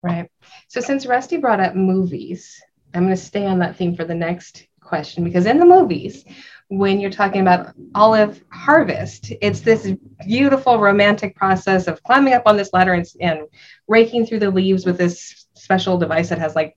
Right. 0.02 0.28
So 0.68 0.80
since 0.80 1.06
rusty 1.06 1.36
brought 1.36 1.60
up 1.60 1.74
movies 1.74 2.60
i'm 2.94 3.04
going 3.04 3.14
to 3.14 3.20
stay 3.20 3.46
on 3.46 3.58
that 3.60 3.76
theme 3.76 3.96
for 3.96 4.04
the 4.04 4.14
next 4.14 4.66
question 4.80 5.24
because 5.24 5.46
in 5.46 5.58
the 5.58 5.64
movies 5.64 6.24
when 6.68 7.00
you're 7.00 7.10
talking 7.10 7.40
about 7.40 7.74
olive 7.94 8.42
harvest 8.50 9.32
it's 9.40 9.60
this 9.60 9.92
beautiful 10.26 10.78
romantic 10.78 11.34
process 11.36 11.86
of 11.86 12.02
climbing 12.02 12.34
up 12.34 12.42
on 12.46 12.56
this 12.56 12.72
ladder 12.72 12.92
and, 12.92 13.06
and 13.20 13.40
raking 13.88 14.26
through 14.26 14.38
the 14.38 14.50
leaves 14.50 14.84
with 14.84 14.98
this 14.98 15.46
special 15.54 15.98
device 15.98 16.28
that 16.28 16.38
has 16.38 16.54
like 16.54 16.76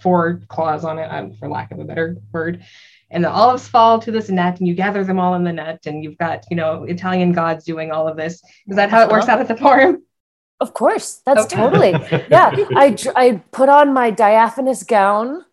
four 0.00 0.42
claws 0.48 0.84
on 0.84 0.98
it 0.98 1.06
um, 1.06 1.32
for 1.34 1.48
lack 1.48 1.70
of 1.70 1.78
a 1.78 1.84
better 1.84 2.16
word 2.32 2.62
and 3.10 3.22
the 3.22 3.30
olives 3.30 3.68
fall 3.68 3.98
to 4.00 4.10
this 4.10 4.28
net 4.28 4.58
and 4.58 4.68
you 4.68 4.74
gather 4.74 5.04
them 5.04 5.18
all 5.18 5.34
in 5.34 5.44
the 5.44 5.52
net 5.52 5.80
and 5.86 6.02
you've 6.02 6.18
got 6.18 6.44
you 6.50 6.56
know 6.56 6.84
italian 6.84 7.32
gods 7.32 7.64
doing 7.64 7.90
all 7.90 8.08
of 8.08 8.16
this. 8.16 8.42
Is 8.66 8.76
that 8.76 8.90
how 8.90 9.02
it 9.02 9.10
works 9.10 9.24
uh-huh. 9.24 9.34
out 9.34 9.40
at 9.40 9.48
the 9.48 9.56
farm 9.56 10.02
of 10.60 10.72
course. 10.72 11.20
That's 11.26 11.42
okay. 11.42 11.56
totally 11.56 11.90
yeah. 12.30 12.50
I, 12.76 12.96
I 13.16 13.42
put 13.50 13.68
on 13.68 13.92
my 13.92 14.10
diaphanous 14.10 14.82
gown 14.82 15.44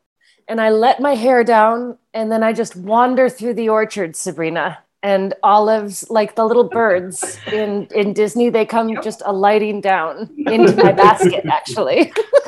and 0.51 0.59
i 0.59 0.69
let 0.69 0.99
my 0.99 1.15
hair 1.15 1.43
down 1.43 1.97
and 2.13 2.31
then 2.31 2.43
i 2.43 2.53
just 2.53 2.75
wander 2.75 3.29
through 3.29 3.53
the 3.53 3.69
orchard 3.69 4.15
sabrina 4.15 4.79
and 5.01 5.33
olives 5.41 6.07
like 6.09 6.35
the 6.35 6.45
little 6.45 6.65
birds 6.65 7.37
in 7.51 7.87
in 7.95 8.13
disney 8.13 8.49
they 8.49 8.65
come 8.65 9.01
just 9.01 9.21
alighting 9.25 9.81
down 9.81 10.29
into 10.37 10.75
my 10.75 10.91
basket 10.91 11.45
actually 11.45 12.11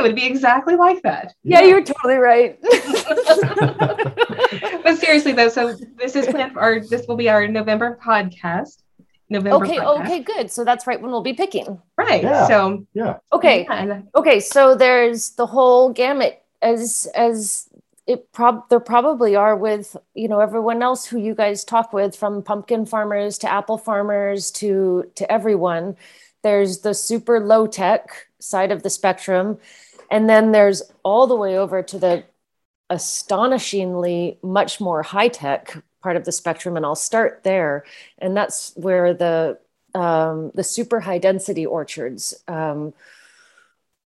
it 0.00 0.08
would 0.08 0.16
be 0.16 0.26
exactly 0.26 0.76
like 0.76 1.02
that. 1.02 1.34
Yeah, 1.42 1.62
you're 1.62 1.82
totally 1.82 2.16
right. 2.16 2.60
but 4.82 4.98
seriously 4.98 5.32
though, 5.32 5.48
so 5.48 5.74
this 5.96 6.16
is 6.16 6.26
planned 6.26 6.52
for 6.52 6.60
our 6.60 6.80
this 6.80 7.06
will 7.06 7.16
be 7.16 7.28
our 7.28 7.46
November 7.46 7.98
podcast. 8.02 8.82
November. 9.28 9.64
Okay, 9.64 9.78
podcast. 9.78 10.00
okay, 10.04 10.20
good. 10.20 10.50
So 10.50 10.64
that's 10.64 10.86
right 10.86 11.00
when 11.00 11.10
we'll 11.12 11.22
be 11.22 11.34
picking. 11.34 11.80
Right. 11.96 12.22
Yeah. 12.22 12.48
So 12.48 12.86
yeah. 12.94 13.18
Okay. 13.32 13.66
Yeah. 13.68 14.02
Okay, 14.14 14.40
so 14.40 14.74
there's 14.74 15.30
the 15.30 15.46
whole 15.46 15.90
gamut 15.90 16.42
as 16.62 17.08
as 17.14 17.68
it 18.06 18.32
prob 18.32 18.68
there 18.70 18.80
probably 18.80 19.36
are 19.36 19.56
with 19.56 19.96
you 20.14 20.26
know 20.26 20.40
everyone 20.40 20.82
else 20.82 21.06
who 21.06 21.18
you 21.18 21.34
guys 21.34 21.62
talk 21.62 21.92
with 21.92 22.16
from 22.16 22.42
pumpkin 22.42 22.84
farmers 22.84 23.38
to 23.38 23.50
apple 23.50 23.78
farmers 23.78 24.50
to 24.50 25.04
to 25.14 25.30
everyone 25.30 25.96
there's 26.42 26.78
the 26.78 26.94
super 26.94 27.40
low 27.40 27.66
tech 27.66 28.28
side 28.38 28.72
of 28.72 28.82
the 28.82 28.90
spectrum. 28.90 29.58
And 30.10 30.28
then 30.28 30.52
there's 30.52 30.82
all 31.02 31.26
the 31.26 31.36
way 31.36 31.56
over 31.56 31.82
to 31.82 31.98
the 31.98 32.24
astonishingly 32.90 34.38
much 34.42 34.80
more 34.80 35.02
high 35.02 35.28
tech 35.28 35.82
part 36.02 36.16
of 36.16 36.24
the 36.24 36.32
spectrum. 36.32 36.76
And 36.76 36.84
I'll 36.84 36.96
start 36.96 37.42
there. 37.44 37.84
And 38.18 38.36
that's 38.36 38.72
where 38.74 39.14
the 39.14 39.58
um, 39.94 40.52
the 40.54 40.64
super 40.64 41.00
high 41.00 41.18
density 41.18 41.66
orchards 41.66 42.42
um, 42.46 42.94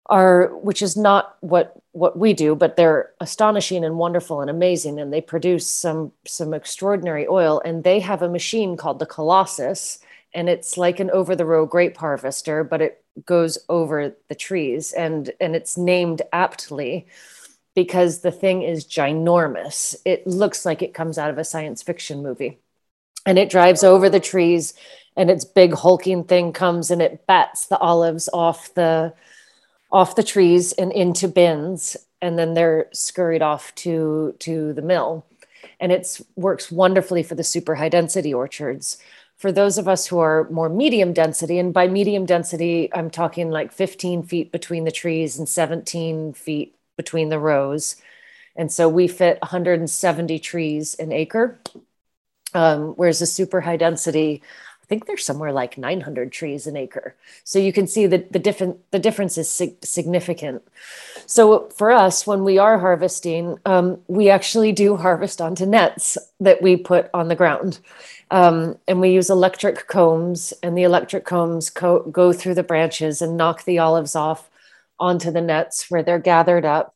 are, 0.07 0.55
which 0.59 0.83
is 0.83 0.97
not 0.97 1.37
what 1.41 1.81
what 1.93 2.19
we 2.19 2.33
do, 2.33 2.55
but 2.55 2.77
they're 2.77 3.11
astonishing 3.21 3.85
and 3.85 3.99
wonderful 3.99 4.41
and 4.41 4.51
amazing, 4.51 4.99
and 4.99 5.13
they 5.13 5.21
produce 5.21 5.69
some 5.69 6.13
some 6.27 6.55
extraordinary 6.55 7.27
oil. 7.27 7.61
And 7.65 7.85
they 7.85 8.01
have 8.01 8.23
a 8.23 8.29
machine 8.29 8.77
called 8.77 8.99
the 8.99 9.07
Colossus, 9.07 9.99
and 10.35 10.49
it's 10.49 10.77
like 10.77 11.01
an 11.01 11.11
over 11.11 11.37
the 11.37 11.45
row 11.45 11.67
grape 11.67 11.97
harvester, 11.97 12.65
but 12.65 12.81
it 12.81 13.05
goes 13.27 13.59
over 13.69 14.17
the 14.29 14.35
trees 14.35 14.93
and 14.93 15.31
and 15.41 15.55
it's 15.55 15.77
named 15.77 16.23
aptly 16.33 17.07
because 17.75 18.21
the 18.21 18.33
thing 18.33 18.62
is 18.62 18.87
ginormous. 18.87 19.97
It 20.05 20.27
looks 20.27 20.65
like 20.67 20.83
it 20.83 20.95
comes 20.95 21.19
out 21.19 21.31
of 21.31 21.39
a 21.39 21.45
science 21.45 21.83
fiction 21.83 22.23
movie. 22.23 22.59
And 23.25 23.39
it 23.39 23.51
drives 23.51 23.85
over 23.85 24.11
the 24.11 24.21
trees 24.21 24.75
and 25.17 25.31
its 25.31 25.45
big 25.45 25.75
hulking 25.75 26.25
thing 26.25 26.53
comes 26.53 26.91
and 26.91 27.01
it 27.01 27.27
bats 27.27 27.67
the 27.67 27.79
olives 27.79 28.29
off 28.33 28.75
the 28.75 29.15
off 29.91 30.17
the 30.17 30.23
trees 30.23 30.73
and 30.73 30.91
into 30.93 31.29
bins 31.29 31.97
and 32.21 32.39
then 32.39 32.55
they're 32.55 32.89
scurried 32.93 33.43
off 33.43 33.75
to 33.77 34.35
to 34.41 34.73
the 34.73 34.83
mill. 34.83 35.27
And 35.79 35.93
it 35.93 36.21
works 36.37 36.71
wonderfully 36.71 37.23
for 37.23 37.35
the 37.35 37.45
super 37.45 37.75
high 37.75 37.89
density 37.89 38.33
orchards 38.33 38.99
for 39.37 39.51
those 39.51 39.79
of 39.79 39.89
us 39.89 40.07
who 40.07 40.19
are 40.19 40.49
more 40.51 40.69
medium 40.69 41.12
density, 41.12 41.59
and 41.59 41.75
by 41.75 41.89
medium 41.89 42.27
density, 42.27 42.89
I'm 42.95 43.11
talking 43.11 43.51
like 43.51 43.73
15 43.73 44.23
feet 44.23 44.53
between 44.53 44.85
the 44.85 44.93
trees 44.93 45.39
and 45.39 45.49
17 45.49 46.33
feet 46.35 46.77
between 46.97 47.29
the 47.29 47.39
rows. 47.39 47.97
And 48.55 48.71
so 48.71 48.89
we 48.89 49.09
fit 49.09 49.41
170 49.43 50.39
trees 50.39 50.95
an 50.95 51.12
acre. 51.12 51.59
Um, 52.55 52.89
whereas 52.97 53.23
a 53.23 53.27
super 53.27 53.62
high 53.62 53.79
density, 53.79 54.43
I 54.83 54.87
think 54.87 55.07
there's 55.07 55.25
somewhere 55.25 55.53
like 55.53 55.79
900 55.79 56.31
trees 56.31 56.67
an 56.67 56.77
acre. 56.77 57.15
So 57.45 57.59
you 57.59 57.73
can 57.73 57.87
see 57.87 58.07
that 58.07 58.33
the 58.33 58.39
different 58.39 58.79
the 58.91 58.99
difference 58.99 59.39
is 59.39 59.49
sig- 59.49 59.83
significant. 59.83 60.62
So 61.27 61.71
for 61.71 61.91
us, 61.93 62.27
when 62.27 62.45
we 62.45 62.59
are 62.59 62.79
harvesting, 62.79 63.59
um, 63.65 64.03
we 64.07 64.29
actually 64.29 64.73
do 64.73 64.97
harvest 65.07 65.41
onto 65.41 65.65
nets 65.65 66.19
that 66.41 66.61
we 66.61 66.77
put 66.77 67.09
on 67.15 67.29
the 67.29 67.37
ground. 67.37 67.79
Um, 68.33 68.79
and 68.89 68.99
we 68.99 69.11
use 69.11 69.29
electric 69.29 69.89
combs, 69.89 70.55
and 70.62 70.77
the 70.77 70.85
electric 70.85 71.27
combs 71.27 71.69
co- 71.69 72.03
go 72.11 72.33
through 72.33 72.55
the 72.55 72.62
branches 72.62 73.21
and 73.21 73.37
knock 73.37 73.65
the 73.65 73.79
olives 73.79 74.17
off 74.17 74.49
onto 74.99 75.31
the 75.31 75.43
nets 75.43 75.91
where 75.91 76.03
they're 76.03 76.19
gathered 76.19 76.65
up 76.65 76.95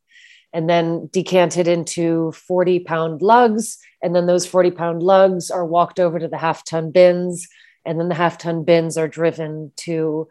and 0.54 0.70
then 0.70 1.10
decanted 1.12 1.68
into 1.68 2.32
40 2.32 2.80
pound 2.80 3.20
lugs. 3.20 3.76
And 4.02 4.16
then 4.16 4.24
those 4.24 4.46
40 4.46 4.70
pound 4.70 5.02
lugs 5.02 5.50
are 5.50 5.66
walked 5.66 6.00
over 6.00 6.18
to 6.18 6.26
the 6.26 6.38
half 6.38 6.64
ton 6.64 6.90
bins. 6.90 7.46
And 7.84 8.00
then 8.00 8.08
the 8.08 8.14
half 8.14 8.38
ton 8.38 8.64
bins 8.64 8.96
are 8.96 9.06
driven 9.06 9.72
to 9.76 10.28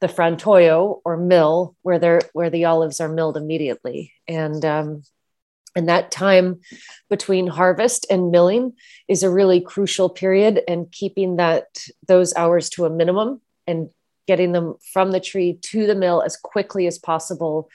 the 0.00 0.06
frantoio 0.06 1.00
or 1.04 1.16
mill 1.16 1.74
where 1.82 1.98
they're 1.98 2.20
where 2.32 2.50
the 2.50 2.66
olives 2.66 3.00
are 3.00 3.08
milled 3.08 3.36
immediately. 3.36 4.12
And 4.28 4.64
um, 4.64 5.02
and 5.74 5.88
that 5.88 6.10
time 6.10 6.60
between 7.10 7.46
harvest 7.46 8.06
and 8.10 8.30
milling 8.30 8.74
is 9.08 9.22
a 9.22 9.30
really 9.30 9.60
crucial 9.60 10.08
period 10.08 10.62
and 10.68 10.90
keeping 10.92 11.36
that 11.36 11.66
those 12.06 12.34
hours 12.34 12.70
to 12.70 12.84
a 12.84 12.90
minimum 12.90 13.40
and 13.66 13.90
getting 14.26 14.52
them 14.52 14.74
from 14.92 15.10
the 15.10 15.20
tree 15.20 15.58
to 15.62 15.86
the 15.86 15.94
mill 15.94 16.22
as 16.22 16.36
quickly 16.36 16.86
as 16.86 16.98
possible 16.98 17.68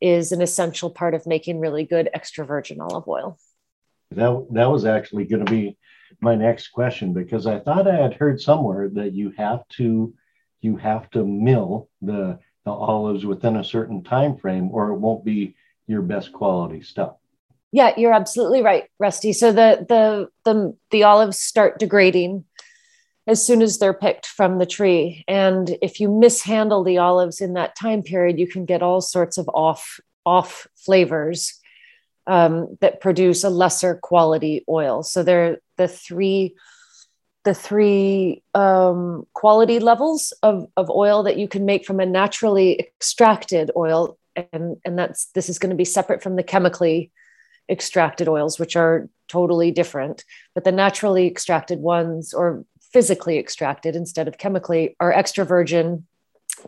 is 0.00 0.32
an 0.32 0.42
essential 0.42 0.90
part 0.90 1.14
of 1.14 1.26
making 1.26 1.60
really 1.60 1.84
good 1.84 2.08
extra 2.12 2.44
virgin 2.44 2.80
olive 2.80 3.08
oil. 3.08 3.38
That, 4.12 4.46
that 4.52 4.70
was 4.70 4.84
actually 4.84 5.24
going 5.24 5.44
to 5.44 5.50
be 5.50 5.76
my 6.20 6.34
next 6.34 6.68
question 6.68 7.12
because 7.12 7.46
I 7.46 7.58
thought 7.58 7.88
I 7.88 7.96
had 7.96 8.14
heard 8.14 8.40
somewhere 8.40 8.88
that 8.90 9.12
you 9.12 9.32
have 9.36 9.66
to 9.76 10.14
you 10.60 10.76
have 10.76 11.08
to 11.10 11.24
mill 11.24 11.88
the, 12.02 12.38
the 12.64 12.70
olives 12.72 13.24
within 13.24 13.56
a 13.56 13.64
certain 13.64 14.02
time 14.02 14.36
frame 14.36 14.70
or 14.72 14.90
it 14.90 14.98
won't 14.98 15.24
be 15.24 15.54
your 15.86 16.02
best 16.02 16.32
quality 16.32 16.82
stuff. 16.82 17.14
Yeah, 17.70 17.92
you're 17.96 18.12
absolutely 18.14 18.62
right, 18.62 18.84
Rusty. 18.98 19.32
So 19.32 19.52
the 19.52 19.84
the 19.88 20.28
the 20.44 20.76
the 20.90 21.02
olives 21.04 21.38
start 21.38 21.78
degrading 21.78 22.44
as 23.26 23.44
soon 23.44 23.60
as 23.60 23.78
they're 23.78 23.92
picked 23.92 24.26
from 24.26 24.58
the 24.58 24.66
tree, 24.66 25.24
and 25.28 25.76
if 25.82 26.00
you 26.00 26.08
mishandle 26.08 26.82
the 26.82 26.98
olives 26.98 27.40
in 27.42 27.54
that 27.54 27.76
time 27.76 28.02
period, 28.02 28.38
you 28.38 28.46
can 28.46 28.64
get 28.64 28.82
all 28.82 29.02
sorts 29.02 29.36
of 29.36 29.48
off 29.50 30.00
off 30.24 30.66
flavors 30.76 31.60
um, 32.26 32.76
that 32.80 33.00
produce 33.00 33.44
a 33.44 33.50
lesser 33.50 33.96
quality 33.96 34.64
oil. 34.68 35.02
So 35.02 35.22
they're 35.22 35.58
the 35.76 35.88
three 35.88 36.54
the 37.44 37.54
three 37.54 38.42
um, 38.54 39.26
quality 39.32 39.78
levels 39.78 40.32
of, 40.42 40.66
of 40.76 40.90
oil 40.90 41.22
that 41.22 41.38
you 41.38 41.48
can 41.48 41.64
make 41.64 41.86
from 41.86 42.00
a 42.00 42.04
naturally 42.04 42.78
extracted 42.78 43.70
oil 43.76 44.18
and 44.36 44.76
and 44.84 44.98
that's 44.98 45.26
this 45.34 45.48
is 45.48 45.58
going 45.58 45.70
to 45.70 45.76
be 45.76 45.84
separate 45.84 46.22
from 46.22 46.36
the 46.36 46.42
chemically 46.42 47.10
extracted 47.68 48.28
oils, 48.28 48.58
which 48.58 48.76
are 48.76 49.08
totally 49.28 49.70
different. 49.70 50.24
But 50.54 50.64
the 50.64 50.72
naturally 50.72 51.26
extracted 51.26 51.80
ones, 51.80 52.32
or 52.32 52.64
physically 52.92 53.38
extracted 53.38 53.94
instead 53.94 54.28
of 54.28 54.38
chemically, 54.38 54.96
are 55.00 55.12
extra 55.12 55.44
virgin, 55.44 56.06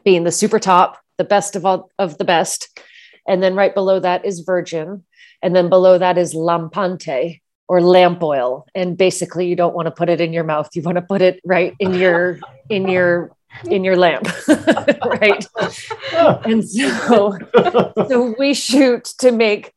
being 0.04 0.24
the 0.24 0.32
super 0.32 0.58
top, 0.58 0.98
the 1.18 1.24
best 1.24 1.56
of 1.56 1.66
all 1.66 1.90
of 1.98 2.18
the 2.18 2.24
best. 2.24 2.80
And 3.26 3.42
then 3.42 3.54
right 3.54 3.74
below 3.74 4.00
that 4.00 4.24
is 4.24 4.40
virgin. 4.40 5.04
And 5.42 5.54
then 5.56 5.68
below 5.68 5.98
that 5.98 6.18
is 6.18 6.34
lampante 6.34 7.40
or 7.68 7.80
lamp 7.80 8.22
oil. 8.22 8.66
And 8.74 8.96
basically 8.96 9.46
you 9.46 9.56
don't 9.56 9.74
want 9.74 9.86
to 9.86 9.92
put 9.92 10.08
it 10.08 10.20
in 10.20 10.32
your 10.32 10.44
mouth. 10.44 10.68
You 10.74 10.82
want 10.82 10.96
to 10.96 11.02
put 11.02 11.22
it 11.22 11.40
right 11.44 11.74
in 11.78 11.94
your 11.94 12.40
in 12.68 12.88
your 12.88 13.30
in 13.64 13.84
your 13.84 13.96
lamp. 13.96 14.26
right. 14.48 15.46
and 16.44 16.68
so 16.68 17.38
so 18.08 18.34
we 18.38 18.54
shoot 18.54 19.04
to 19.18 19.32
make 19.32 19.72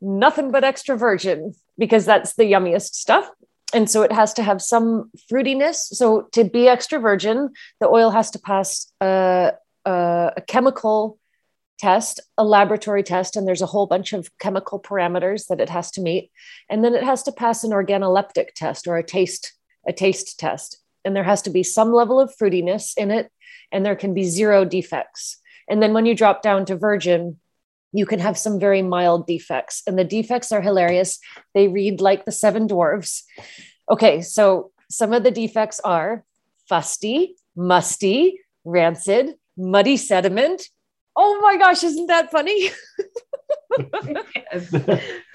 nothing 0.00 0.50
but 0.50 0.64
extra 0.64 0.96
virgin 0.96 1.54
because 1.78 2.04
that's 2.04 2.34
the 2.34 2.44
yummiest 2.44 2.94
stuff 2.94 3.30
and 3.72 3.88
so 3.88 4.02
it 4.02 4.12
has 4.12 4.34
to 4.34 4.42
have 4.42 4.60
some 4.60 5.10
fruitiness. 5.30 5.76
So 5.76 6.22
to 6.32 6.44
be 6.44 6.68
extra 6.68 6.98
virgin, 6.98 7.50
the 7.80 7.88
oil 7.88 8.10
has 8.10 8.30
to 8.32 8.38
pass 8.38 8.92
a, 9.00 9.52
a, 9.84 10.32
a, 10.36 10.40
chemical 10.40 11.18
test, 11.78 12.20
a 12.36 12.44
laboratory 12.44 13.02
test, 13.02 13.36
and 13.36 13.46
there's 13.46 13.62
a 13.62 13.66
whole 13.66 13.86
bunch 13.86 14.12
of 14.12 14.28
chemical 14.38 14.80
parameters 14.80 15.46
that 15.46 15.60
it 15.60 15.70
has 15.70 15.90
to 15.92 16.00
meet. 16.00 16.30
And 16.68 16.84
then 16.84 16.94
it 16.94 17.04
has 17.04 17.22
to 17.24 17.32
pass 17.32 17.64
an 17.64 17.70
organoleptic 17.70 18.54
test 18.54 18.86
or 18.86 18.96
a 18.96 19.04
taste 19.04 19.52
a 19.88 19.92
taste 19.94 20.38
test. 20.38 20.76
And 21.06 21.16
there 21.16 21.24
has 21.24 21.40
to 21.42 21.50
be 21.50 21.62
some 21.62 21.90
level 21.90 22.20
of 22.20 22.34
fruitiness 22.36 22.92
in 22.98 23.10
it, 23.10 23.30
and 23.72 23.86
there 23.86 23.96
can 23.96 24.12
be 24.12 24.24
zero 24.24 24.66
defects. 24.66 25.38
And 25.70 25.82
then 25.82 25.94
when 25.94 26.04
you 26.04 26.14
drop 26.14 26.42
down 26.42 26.66
to 26.66 26.76
virgin, 26.76 27.38
you 27.92 28.06
can 28.06 28.20
have 28.20 28.38
some 28.38 28.60
very 28.60 28.82
mild 28.82 29.26
defects. 29.26 29.82
And 29.86 29.98
the 29.98 30.04
defects 30.04 30.52
are 30.52 30.60
hilarious. 30.60 31.18
They 31.54 31.68
read 31.68 32.00
like 32.00 32.24
the 32.24 32.32
seven 32.32 32.68
dwarves. 32.68 33.22
Okay, 33.90 34.22
so 34.22 34.70
some 34.88 35.12
of 35.12 35.22
the 35.22 35.30
defects 35.30 35.80
are 35.80 36.24
fusty, 36.68 37.36
musty, 37.56 38.40
rancid, 38.64 39.34
muddy 39.56 39.96
sediment. 39.96 40.68
Oh 41.16 41.40
my 41.40 41.56
gosh, 41.56 41.82
isn't 41.82 42.06
that 42.06 42.30
funny? 42.30 42.70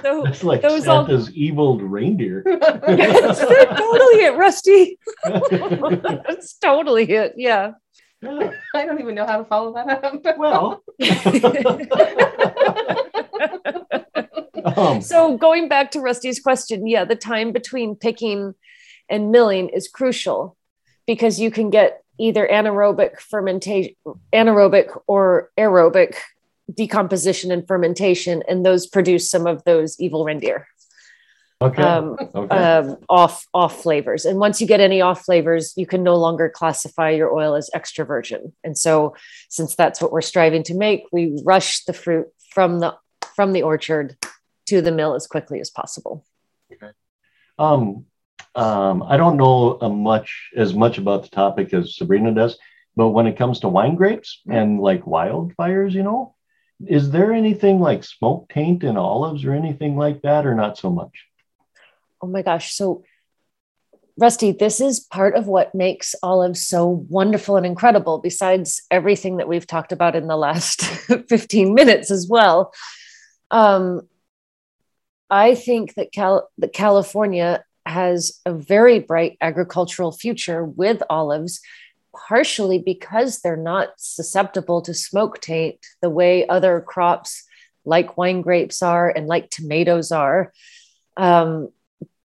so 0.01 0.23
That's 0.23 0.43
like 0.43 0.61
those 0.61 0.85
Santa's 0.85 1.27
all... 1.27 1.33
evil 1.33 1.79
reindeer. 1.79 2.43
That's 2.61 3.39
totally 3.39 4.23
it, 4.23 4.37
Rusty. 4.37 4.97
That's 5.23 6.57
totally 6.57 7.09
it. 7.09 7.33
Yeah. 7.37 7.73
Yeah. 8.21 8.51
I 8.75 8.85
don't 8.85 8.99
even 8.99 9.15
know 9.15 9.25
how 9.25 9.37
to 9.37 9.45
follow 9.45 9.73
that 9.73 10.03
up. 10.03 10.21
well. 10.37 10.83
um, 14.77 15.01
so 15.01 15.37
going 15.37 15.69
back 15.69 15.91
to 15.91 15.99
Rusty's 15.99 16.39
question, 16.39 16.87
yeah, 16.87 17.05
the 17.05 17.15
time 17.15 17.51
between 17.51 17.95
picking 17.95 18.55
and 19.09 19.31
milling 19.31 19.69
is 19.69 19.87
crucial 19.87 20.57
because 21.05 21.39
you 21.39 21.51
can 21.51 21.69
get 21.69 22.01
either 22.17 22.47
anaerobic 22.47 23.19
fermentation, 23.19 23.93
anaerobic 24.33 24.97
or 25.07 25.51
aerobic 25.57 26.15
decomposition 26.73 27.51
and 27.51 27.67
fermentation, 27.67 28.41
and 28.47 28.65
those 28.65 28.87
produce 28.87 29.29
some 29.29 29.45
of 29.45 29.63
those 29.65 29.99
evil 29.99 30.23
reindeer. 30.23 30.67
Okay. 31.61 31.81
Um, 31.81 32.17
okay. 32.35 32.55
Um, 32.55 32.97
off 33.07 33.45
off 33.53 33.81
flavors, 33.81 34.25
and 34.25 34.39
once 34.39 34.59
you 34.59 34.67
get 34.67 34.81
any 34.81 34.99
off 34.99 35.23
flavors, 35.23 35.73
you 35.77 35.85
can 35.85 36.03
no 36.03 36.15
longer 36.15 36.49
classify 36.49 37.11
your 37.11 37.33
oil 37.33 37.55
as 37.55 37.69
extra 37.73 38.03
virgin. 38.03 38.51
And 38.63 38.77
so, 38.77 39.15
since 39.49 39.73
that's 39.73 40.01
what 40.01 40.11
we're 40.11 40.21
striving 40.21 40.63
to 40.63 40.75
make, 40.75 41.03
we 41.13 41.39
rush 41.45 41.85
the 41.85 41.93
fruit 41.93 42.27
from 42.51 42.79
the 42.79 42.97
from 43.35 43.53
the 43.53 43.61
orchard 43.61 44.17
to 44.67 44.81
the 44.81 44.91
mill 44.91 45.15
as 45.15 45.27
quickly 45.27 45.61
as 45.61 45.69
possible. 45.69 46.25
Okay. 46.73 46.91
Um, 47.57 48.05
um, 48.55 49.03
I 49.03 49.15
don't 49.15 49.37
know 49.37 49.77
uh, 49.79 49.89
much 49.89 50.49
as 50.57 50.73
much 50.73 50.97
about 50.97 51.23
the 51.23 51.29
topic 51.29 51.73
as 51.73 51.95
Sabrina 51.95 52.33
does, 52.33 52.57
but 52.97 53.09
when 53.09 53.27
it 53.27 53.37
comes 53.37 53.61
to 53.61 53.69
wine 53.69 53.95
grapes 53.95 54.41
and 54.49 54.81
like 54.81 55.05
wildfires, 55.05 55.93
you 55.93 56.03
know, 56.03 56.35
is 56.85 57.11
there 57.11 57.31
anything 57.31 57.79
like 57.79 58.03
smoke 58.03 58.49
taint 58.49 58.83
in 58.83 58.97
olives 58.97 59.45
or 59.45 59.53
anything 59.53 59.95
like 59.95 60.21
that, 60.23 60.45
or 60.45 60.53
not 60.53 60.77
so 60.77 60.89
much? 60.89 61.25
Oh 62.25 62.27
my 62.27 62.41
gosh! 62.41 62.73
So, 62.73 63.03
Rusty, 64.17 64.51
this 64.51 64.81
is 64.81 64.99
part 64.99 65.35
of 65.35 65.45
what 65.45 65.75
makes 65.75 66.15
olives 66.23 66.65
so 66.65 66.87
wonderful 66.87 67.55
and 67.55 67.67
incredible. 67.67 68.17
Besides 68.17 68.81
everything 68.89 69.37
that 69.37 69.47
we've 69.47 69.67
talked 69.67 69.91
about 69.91 70.15
in 70.15 70.25
the 70.25 70.35
last 70.35 70.81
fifteen 71.29 71.75
minutes 71.75 72.09
as 72.09 72.27
well. 72.27 72.73
Um, 73.51 74.07
I 75.29 75.53
think 75.53 75.93
that, 75.95 76.11
Cal- 76.11 76.49
that 76.57 76.73
California 76.73 77.63
has 77.85 78.39
a 78.43 78.53
very 78.53 78.99
bright 78.99 79.37
agricultural 79.39 80.11
future 80.11 80.65
with 80.65 81.03
olives, 81.07 81.61
partially 82.27 82.79
because 82.79 83.41
they're 83.41 83.55
not 83.55 83.89
susceptible 83.97 84.81
to 84.81 84.95
smoke 84.95 85.41
taint 85.41 85.77
the 86.01 86.09
way 86.09 86.47
other 86.47 86.81
crops 86.81 87.43
like 87.85 88.17
wine 88.17 88.41
grapes 88.41 88.81
are 88.81 89.09
and 89.09 89.27
like 89.27 89.51
tomatoes 89.51 90.11
are. 90.11 90.51
Um, 91.17 91.69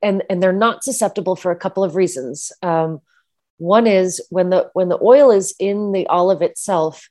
and, 0.02 0.22
and 0.28 0.42
they're 0.42 0.52
not 0.52 0.84
susceptible 0.84 1.36
for 1.36 1.50
a 1.50 1.56
couple 1.56 1.84
of 1.84 1.96
reasons. 1.96 2.52
Um, 2.62 3.00
one 3.58 3.86
is 3.86 4.20
when 4.28 4.50
the 4.50 4.70
when 4.74 4.88
the 4.90 4.98
oil 5.02 5.30
is 5.30 5.54
in 5.58 5.92
the 5.92 6.06
olive 6.08 6.42
itself, 6.42 7.08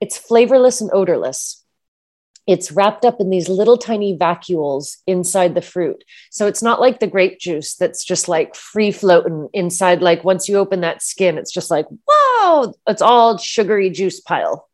it's 0.00 0.18
flavorless 0.18 0.80
and 0.80 0.90
odorless 0.92 1.64
it's 2.46 2.70
wrapped 2.70 3.04
up 3.04 3.20
in 3.20 3.28
these 3.28 3.48
little 3.48 3.76
tiny 3.76 4.16
vacuoles 4.16 4.98
inside 5.06 5.54
the 5.54 5.62
fruit. 5.62 6.04
So 6.30 6.46
it's 6.46 6.62
not 6.62 6.80
like 6.80 7.00
the 7.00 7.08
grape 7.08 7.40
juice 7.40 7.74
that's 7.74 8.04
just 8.04 8.28
like 8.28 8.54
free 8.54 8.92
floating 8.92 9.48
inside. 9.52 10.00
Like 10.00 10.22
once 10.22 10.48
you 10.48 10.56
open 10.56 10.80
that 10.82 11.02
skin, 11.02 11.38
it's 11.38 11.52
just 11.52 11.70
like, 11.70 11.86
wow, 12.06 12.72
it's 12.86 13.02
all 13.02 13.36
sugary 13.36 13.90
juice 13.90 14.20
pile. 14.20 14.68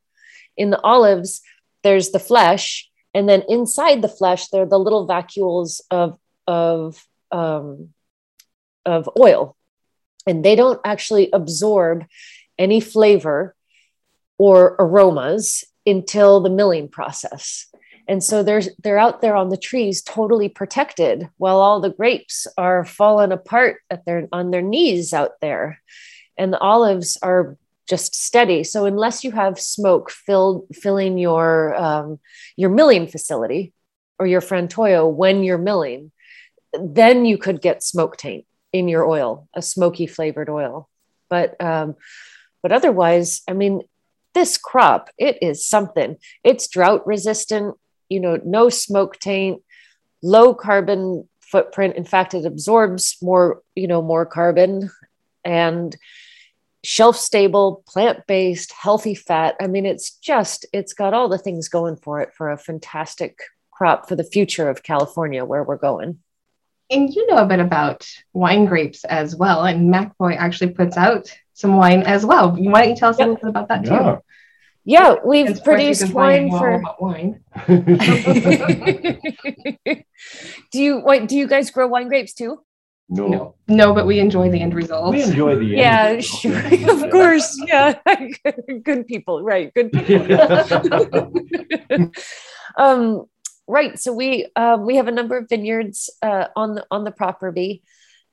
In 0.56 0.68
the 0.68 0.80
olives, 0.82 1.40
there's 1.82 2.10
the 2.10 2.18
flesh. 2.18 2.90
And 3.14 3.26
then 3.26 3.42
inside 3.48 4.02
the 4.02 4.08
flesh, 4.08 4.48
there 4.48 4.62
are 4.62 4.66
the 4.66 4.78
little 4.78 5.08
vacuoles 5.08 5.80
of, 5.90 6.18
of, 6.52 7.06
um, 7.30 7.88
of 8.84 9.08
oil. 9.18 9.56
And 10.26 10.44
they 10.44 10.54
don't 10.54 10.80
actually 10.84 11.30
absorb 11.32 12.04
any 12.58 12.80
flavor 12.80 13.54
or 14.38 14.76
aromas 14.78 15.64
until 15.86 16.40
the 16.40 16.50
milling 16.50 16.88
process. 16.88 17.66
And 18.08 18.22
so 18.22 18.42
they're 18.42 18.62
they're 18.82 18.98
out 18.98 19.20
there 19.20 19.36
on 19.36 19.48
the 19.48 19.56
trees 19.56 20.02
totally 20.02 20.48
protected 20.48 21.28
while 21.38 21.60
all 21.60 21.80
the 21.80 21.90
grapes 21.90 22.46
are 22.58 22.84
falling 22.84 23.32
apart 23.32 23.76
at 23.90 24.04
their 24.04 24.28
on 24.32 24.50
their 24.50 24.62
knees 24.62 25.12
out 25.12 25.40
there. 25.40 25.80
And 26.36 26.52
the 26.52 26.58
olives 26.58 27.18
are 27.22 27.56
just 27.88 28.14
steady. 28.14 28.64
So 28.64 28.86
unless 28.86 29.24
you 29.24 29.32
have 29.32 29.60
smoke 29.60 30.10
filled 30.10 30.66
filling 30.74 31.18
your 31.18 31.74
um, 31.74 32.18
your 32.56 32.70
milling 32.70 33.06
facility 33.06 33.72
or 34.18 34.26
your 34.26 34.40
frantoio 34.40 35.12
when 35.12 35.42
you're 35.42 35.58
milling, 35.58 36.11
then 36.72 37.24
you 37.24 37.38
could 37.38 37.60
get 37.60 37.82
smoke 37.82 38.16
taint 38.16 38.46
in 38.72 38.88
your 38.88 39.06
oil, 39.06 39.48
a 39.54 39.62
smoky 39.62 40.06
flavored 40.06 40.48
oil. 40.48 40.88
But 41.28 41.60
um, 41.60 41.96
but 42.62 42.72
otherwise, 42.72 43.42
I 43.48 43.52
mean, 43.52 43.82
this 44.34 44.56
crop, 44.56 45.10
it 45.18 45.38
is 45.42 45.66
something. 45.66 46.16
It's 46.44 46.68
drought 46.68 47.06
resistant, 47.06 47.76
you 48.08 48.20
know, 48.20 48.38
no 48.44 48.68
smoke 48.68 49.18
taint, 49.18 49.62
low 50.22 50.54
carbon 50.54 51.28
footprint. 51.40 51.96
In 51.96 52.04
fact, 52.04 52.34
it 52.34 52.46
absorbs 52.46 53.16
more, 53.20 53.62
you 53.74 53.86
know, 53.86 54.00
more 54.00 54.24
carbon 54.24 54.90
and 55.44 55.96
shelf 56.84 57.16
stable, 57.16 57.82
plant 57.86 58.26
based, 58.26 58.72
healthy 58.72 59.14
fat. 59.14 59.56
I 59.60 59.66
mean, 59.66 59.86
it's 59.86 60.16
just, 60.16 60.66
it's 60.72 60.94
got 60.94 61.14
all 61.14 61.28
the 61.28 61.38
things 61.38 61.68
going 61.68 61.96
for 61.96 62.20
it 62.20 62.32
for 62.34 62.50
a 62.50 62.58
fantastic 62.58 63.38
crop 63.70 64.08
for 64.08 64.16
the 64.16 64.24
future 64.24 64.68
of 64.68 64.82
California, 64.82 65.44
where 65.44 65.62
we're 65.62 65.76
going. 65.76 66.20
And 66.92 67.12
you 67.12 67.26
know 67.26 67.38
a 67.38 67.46
bit 67.46 67.60
about 67.60 68.06
wine 68.32 68.66
grapes 68.66 69.04
as 69.04 69.34
well. 69.34 69.64
And 69.64 69.92
McEvoy 69.92 70.36
actually 70.36 70.72
puts 70.72 70.96
out 70.96 71.32
some 71.54 71.76
wine 71.76 72.02
as 72.02 72.24
well. 72.24 72.54
Why 72.54 72.82
don't 72.82 72.90
you 72.90 72.96
tell 72.96 73.10
us 73.10 73.16
a 73.16 73.20
little 73.20 73.36
bit 73.36 73.48
about 73.48 73.68
that 73.68 73.84
yeah. 73.86 73.98
too? 73.98 74.18
Yeah, 74.84 75.14
we've 75.24 75.62
produced 75.62 76.12
wine 76.12 76.50
for 76.50 76.82
wine. 76.98 77.44
do 80.72 80.82
you 80.82 81.02
wait, 81.04 81.28
do 81.28 81.36
you 81.36 81.46
guys 81.46 81.70
grow 81.70 81.86
wine 81.86 82.08
grapes 82.08 82.34
too? 82.34 82.58
No. 83.08 83.28
no. 83.28 83.54
no, 83.68 83.94
but 83.94 84.06
we 84.06 84.18
enjoy 84.18 84.50
the 84.50 84.60
end 84.60 84.74
result. 84.74 85.14
We 85.14 85.22
enjoy 85.22 85.56
the 85.56 85.64
yeah, 85.66 86.06
end. 86.08 86.16
Yeah, 86.16 86.20
sure. 86.20 86.90
of 87.04 87.10
course. 87.10 87.62
Yeah. 87.66 87.98
good 88.82 89.06
people, 89.06 89.42
right. 89.44 89.72
Good 89.74 89.92
people. 89.92 91.32
um, 92.76 93.26
right. 93.72 93.98
So 93.98 94.12
we 94.12 94.46
um, 94.54 94.84
we 94.84 94.96
have 94.96 95.08
a 95.08 95.12
number 95.12 95.36
of 95.36 95.48
vineyards 95.48 96.10
uh, 96.22 96.48
on 96.54 96.76
the 96.76 96.86
on 96.90 97.04
the 97.04 97.10
property 97.10 97.82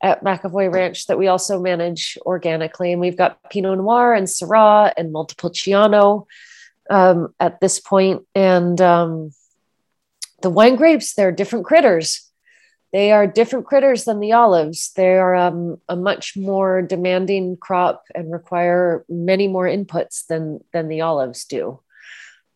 at 0.01 0.23
McEvoy 0.23 0.73
Ranch 0.73 1.07
that 1.07 1.17
we 1.17 1.27
also 1.27 1.59
manage 1.59 2.17
organically. 2.21 2.91
And 2.91 3.01
we've 3.01 3.17
got 3.17 3.49
Pinot 3.49 3.77
Noir 3.77 4.13
and 4.13 4.27
Syrah 4.27 4.93
and 4.95 5.11
Montepulciano 5.11 6.27
um, 6.89 7.33
at 7.39 7.59
this 7.59 7.79
point. 7.79 8.25
And 8.33 8.79
um, 8.79 9.31
the 10.41 10.49
wine 10.49 10.75
grapes, 10.75 11.13
they're 11.13 11.31
different 11.31 11.65
critters. 11.65 12.25
They 12.91 13.11
are 13.11 13.27
different 13.27 13.65
critters 13.65 14.05
than 14.05 14.19
the 14.19 14.31
olives. 14.31 14.93
They 14.93 15.17
are 15.17 15.35
um, 15.35 15.79
a 15.87 15.95
much 15.95 16.35
more 16.35 16.81
demanding 16.81 17.57
crop 17.57 18.03
and 18.15 18.31
require 18.31 19.05
many 19.09 19.47
more 19.47 19.65
inputs 19.65 20.25
than, 20.25 20.61
than 20.73 20.87
the 20.87 21.01
olives 21.01 21.45
do. 21.45 21.81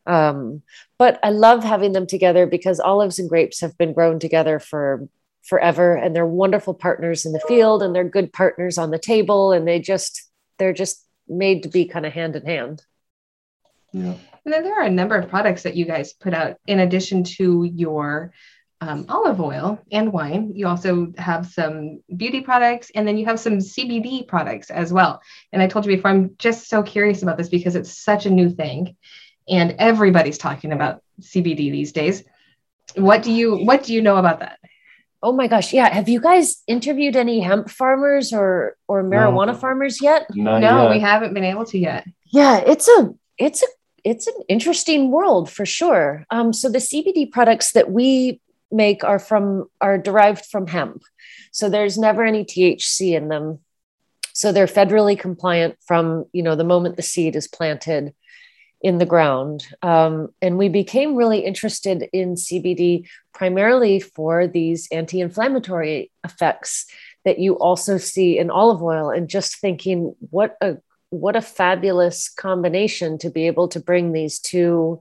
Um, 0.06 0.62
but 0.98 1.20
I 1.24 1.30
love 1.30 1.64
having 1.64 1.94
them 1.94 2.08
together 2.08 2.46
because 2.46 2.80
olives 2.80 3.20
and 3.20 3.30
grapes 3.30 3.62
have 3.62 3.78
been 3.78 3.94
grown 3.94 4.20
together 4.20 4.60
for 4.60 5.08
forever 5.44 5.96
and 5.96 6.16
they're 6.16 6.26
wonderful 6.26 6.74
partners 6.74 7.26
in 7.26 7.34
the 7.34 7.40
field 7.48 7.84
and 7.84 7.94
they're 7.94 8.04
good 8.04 8.32
partners 8.32 8.78
on 8.78 8.92
the 8.92 9.00
table 9.00 9.52
and 9.52 9.68
they 9.68 9.80
just 9.80 10.30
they're 10.58 10.74
just 10.74 11.06
made 11.28 11.64
to 11.64 11.70
be 11.70 11.86
kind 11.86 12.06
of 12.06 12.14
hand 12.14 12.36
in 12.36 12.46
hand. 12.46 12.82
Yeah. 13.92 14.16
And 14.46 14.54
then 14.54 14.64
there 14.64 14.80
are 14.80 14.86
a 14.86 14.90
number 14.90 15.16
of 15.16 15.30
products 15.30 15.64
that 15.64 15.76
you 15.76 15.86
guys 15.86 16.14
put 16.14 16.34
out 16.34 16.58
in 16.68 16.80
addition 16.80 17.24
to 17.24 17.64
your 17.64 18.34
um, 18.82 19.06
olive 19.08 19.40
oil 19.40 19.80
and 19.92 20.12
wine. 20.12 20.52
You 20.56 20.68
also 20.68 21.14
have 21.18 21.48
some 21.48 22.02
beauty 22.16 22.42
products 22.42 22.92
and 22.94 23.08
then 23.08 23.18
you 23.18 23.26
have 23.26 23.40
some 23.40 23.60
CBD 23.60 24.28
products 24.28 24.70
as 24.70 24.92
well. 24.92 25.22
And 25.54 25.62
I 25.62 25.68
told 25.68 25.86
you 25.86 25.96
before, 25.96 26.12
I'm 26.12 26.36
just 26.38 26.68
so 26.68 26.84
curious 26.84 27.24
about 27.24 27.38
this 27.38 27.50
because 27.50 27.76
it's 27.76 27.98
such 28.04 28.26
a 28.26 28.30
new 28.30 28.50
thing 28.50 28.98
and 29.48 29.76
everybody's 29.80 30.38
talking 30.38 30.72
about 30.72 31.02
CBD 31.22 31.72
these 31.72 31.92
days. 31.92 32.24
What 32.96 33.24
do 33.24 33.32
you 33.32 33.58
what 33.58 33.84
do 33.84 33.94
you 33.94 34.02
know 34.02 34.18
about 34.18 34.40
that? 34.40 34.60
Oh 35.22 35.32
my 35.32 35.48
gosh, 35.48 35.74
yeah. 35.74 35.92
Have 35.92 36.10
you 36.10 36.20
guys 36.20 36.64
interviewed 36.68 37.16
any 37.16 37.40
hemp 37.40 37.70
farmers 37.70 38.34
or 38.34 38.76
or 38.88 39.04
marijuana 39.04 39.54
no. 39.54 39.56
farmers 39.56 40.02
yet? 40.02 40.28
Not 40.36 40.60
no, 40.60 40.84
yet. 40.84 40.92
we 40.92 41.00
haven't 41.00 41.34
been 41.34 41.46
able 41.46 41.66
to 41.66 41.78
yet. 41.78 42.06
Yeah, 42.26 42.58
it's 42.58 42.88
a 42.88 43.14
it's 43.38 43.64
a 43.64 43.68
it's 44.04 44.28
an 44.28 44.36
interesting 44.50 45.12
world 45.12 45.50
for 45.50 45.66
sure. 45.66 46.26
Um, 46.30 46.52
so 46.52 46.70
the 46.70 46.80
CBD 46.80 47.32
products 47.32 47.72
that 47.72 47.90
we 47.90 48.42
make 48.70 49.04
are 49.04 49.20
from 49.20 49.70
are 49.80 49.98
derived 49.98 50.46
from 50.46 50.68
hemp. 50.68 51.04
So 51.52 51.70
there's 51.70 51.98
never 51.98 52.24
any 52.24 52.44
THC 52.44 53.16
in 53.16 53.30
them. 53.30 53.60
So 54.34 54.52
they're 54.52 54.66
federally 54.66 55.18
compliant 55.18 55.78
from, 55.86 56.26
you 56.34 56.42
know, 56.42 56.56
the 56.56 56.64
moment 56.64 56.96
the 56.96 57.04
seed 57.04 57.36
is 57.36 57.48
planted 57.48 58.14
in 58.84 58.98
the 58.98 59.06
ground. 59.06 59.66
Um, 59.82 60.34
and 60.42 60.58
we 60.58 60.68
became 60.68 61.16
really 61.16 61.40
interested 61.40 62.10
in 62.12 62.36
CBD 62.36 63.08
primarily 63.34 64.02
for 64.02 64.46
these 64.46 64.88
anti 64.92 65.22
inflammatory 65.22 66.12
effects 66.24 66.86
that 67.24 67.40
you 67.40 67.54
also 67.54 67.98
see 67.98 68.38
in 68.38 68.52
olive 68.52 68.84
oil, 68.84 69.10
and 69.10 69.30
just 69.30 69.60
thinking, 69.60 70.14
what 70.30 70.58
a 70.62 70.78
what 71.10 71.36
a 71.36 71.42
fabulous 71.42 72.28
combination 72.28 73.18
to 73.20 73.30
be 73.30 73.48
able 73.48 73.68
to 73.70 73.80
bring 73.80 74.12
these 74.12 74.40
two 74.40 75.00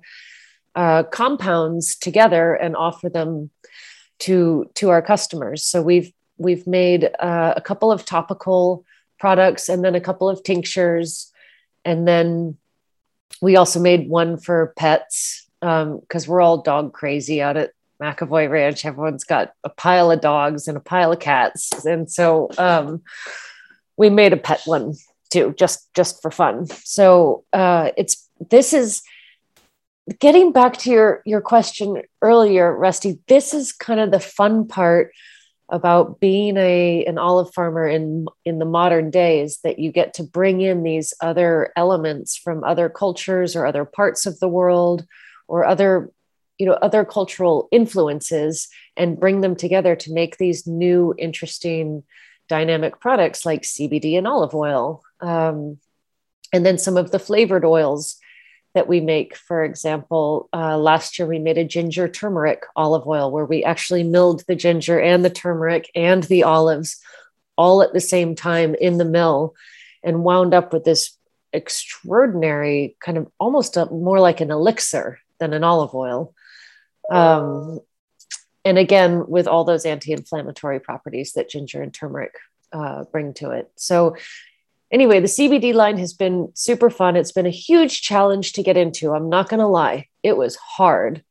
uh, 0.75 1.03
compounds 1.05 1.97
together 1.97 2.55
and 2.55 2.77
offer 2.77 3.09
them 3.09 3.51
to 4.21 4.71
to 4.75 4.90
our 4.90 5.03
customers. 5.03 5.64
So 5.64 5.83
we've 5.83 6.12
we've 6.38 6.66
made 6.68 7.11
uh, 7.18 7.55
a 7.57 7.61
couple 7.61 7.90
of 7.90 8.05
topical 8.05 8.85
products 9.18 9.68
and 9.68 9.85
then 9.85 9.97
a 9.97 10.01
couple 10.01 10.29
of 10.29 10.45
tinctures, 10.45 11.33
and 11.85 12.07
then 12.07 12.59
we 13.40 13.57
also 13.57 13.81
made 13.81 14.09
one 14.09 14.37
for 14.37 14.73
pets 14.77 15.47
because 15.61 16.27
um, 16.27 16.27
we're 16.27 16.40
all 16.40 16.62
dog 16.62 16.92
crazy 16.92 17.40
out 17.40 17.57
at 17.57 17.71
McEvoy 18.01 18.51
Ranch. 18.51 18.85
Everyone's 18.85 19.25
got 19.25 19.53
a 19.62 19.68
pile 19.68 20.11
of 20.11 20.21
dogs 20.21 20.66
and 20.66 20.77
a 20.77 20.81
pile 20.81 21.12
of 21.12 21.21
cats, 21.21 21.85
and 21.85 22.11
so 22.11 22.51
um, 22.59 23.03
we 23.97 24.11
made 24.11 24.33
a 24.33 24.37
pet 24.37 24.62
one 24.64 24.95
too, 25.31 25.55
just 25.57 25.92
just 25.95 26.21
for 26.21 26.31
fun. 26.31 26.66
So 26.66 27.45
uh, 27.53 27.90
it's 27.97 28.29
this 28.51 28.73
is 28.73 29.03
getting 30.18 30.53
back 30.53 30.77
to 30.79 30.90
your 30.90 31.23
your 31.25 31.40
question 31.40 32.03
earlier, 32.21 32.75
Rusty. 32.77 33.21
This 33.29 33.55
is 33.55 33.73
kind 33.73 34.01
of 34.01 34.11
the 34.11 34.21
fun 34.21 34.66
part 34.66 35.12
about 35.72 36.20
being 36.20 36.58
a 36.58 37.02
an 37.06 37.18
olive 37.18 37.52
farmer 37.54 37.88
in 37.88 38.26
in 38.44 38.58
the 38.58 38.64
modern 38.64 39.11
days 39.11 39.58
that 39.64 39.78
you 39.78 39.90
get 39.90 40.14
to 40.14 40.22
bring 40.22 40.61
in 40.61 40.82
these 40.82 41.14
other 41.20 41.72
elements 41.76 42.37
from 42.37 42.62
other 42.62 42.88
cultures 42.88 43.56
or 43.56 43.66
other 43.66 43.87
parts 43.87 44.26
of 44.26 44.38
the 44.38 44.48
world 44.48 45.04
or 45.48 45.64
other 45.64 46.12
you 46.58 46.66
know 46.66 46.74
other 46.74 47.04
cultural 47.04 47.68
influences 47.72 48.68
and 48.96 49.18
bring 49.18 49.40
them 49.40 49.56
together 49.56 49.96
to 49.96 50.12
make 50.12 50.37
these 50.37 50.66
new 50.66 51.14
interesting 51.18 52.04
dynamic 52.48 53.00
products 53.00 53.46
like 53.46 53.62
CBD 53.62 54.18
and 54.18 54.28
olive 54.28 54.54
oil. 54.54 55.02
Um, 55.20 55.78
and 56.52 56.66
then 56.66 56.76
some 56.76 56.98
of 56.98 57.11
the 57.11 57.18
flavored 57.18 57.64
oils 57.64 58.18
that 58.74 58.88
we 58.88 59.00
make. 59.00 59.37
For 59.37 59.64
example, 59.64 60.48
uh, 60.52 60.78
last 60.78 61.18
year 61.18 61.28
we 61.28 61.38
made 61.38 61.58
a 61.58 61.64
ginger 61.64 62.08
turmeric 62.08 62.64
olive 62.74 63.06
oil 63.06 63.30
where 63.30 63.44
we 63.44 63.64
actually 63.64 64.02
milled 64.02 64.44
the 64.46 64.54
ginger 64.54 65.00
and 65.00 65.24
the 65.24 65.30
turmeric 65.30 65.90
and 65.94 66.22
the 66.24 66.44
olives 66.44 67.00
all 67.56 67.82
at 67.82 67.92
the 67.92 68.00
same 68.00 68.35
time 68.35 68.74
in 68.74 68.98
the 68.98 69.04
mill 69.04 69.54
and 70.02 70.24
wound 70.24 70.54
up 70.54 70.72
with 70.72 70.85
this 70.85 71.16
extraordinary 71.52 72.96
kind 73.00 73.18
of 73.18 73.30
almost 73.38 73.76
a, 73.76 73.87
more 73.87 74.20
like 74.20 74.40
an 74.40 74.50
elixir 74.50 75.18
than 75.38 75.52
an 75.52 75.64
olive 75.64 75.94
oil. 75.94 76.35
Um, 77.11 77.80
and 78.64 78.78
again, 78.78 79.26
with 79.28 79.46
all 79.46 79.64
those 79.64 79.85
anti 79.85 80.12
inflammatory 80.12 80.80
properties 80.80 81.32
that 81.32 81.50
ginger 81.50 81.82
and 81.82 81.92
turmeric 81.92 82.32
uh, 82.72 83.04
bring 83.04 83.35
to 83.35 83.50
it. 83.50 83.70
So 83.76 84.16
anyway, 84.92 85.20
the 85.20 85.26
CBD 85.26 85.74
line 85.74 85.98
has 85.98 86.12
been 86.12 86.52
super 86.55 86.90
fun. 86.90 87.16
It's 87.16 87.33
been 87.33 87.46
a 87.46 87.50
huge 87.50 88.02
challenge 88.02 88.52
to 88.52 88.62
get 88.62 88.76
into. 88.76 89.12
I'm 89.12 89.28
not 89.28 89.48
going 89.48 89.61
to 89.61 89.66
lie, 89.66 90.09
it 90.22 90.37
was 90.37 90.57
hard. 90.57 91.24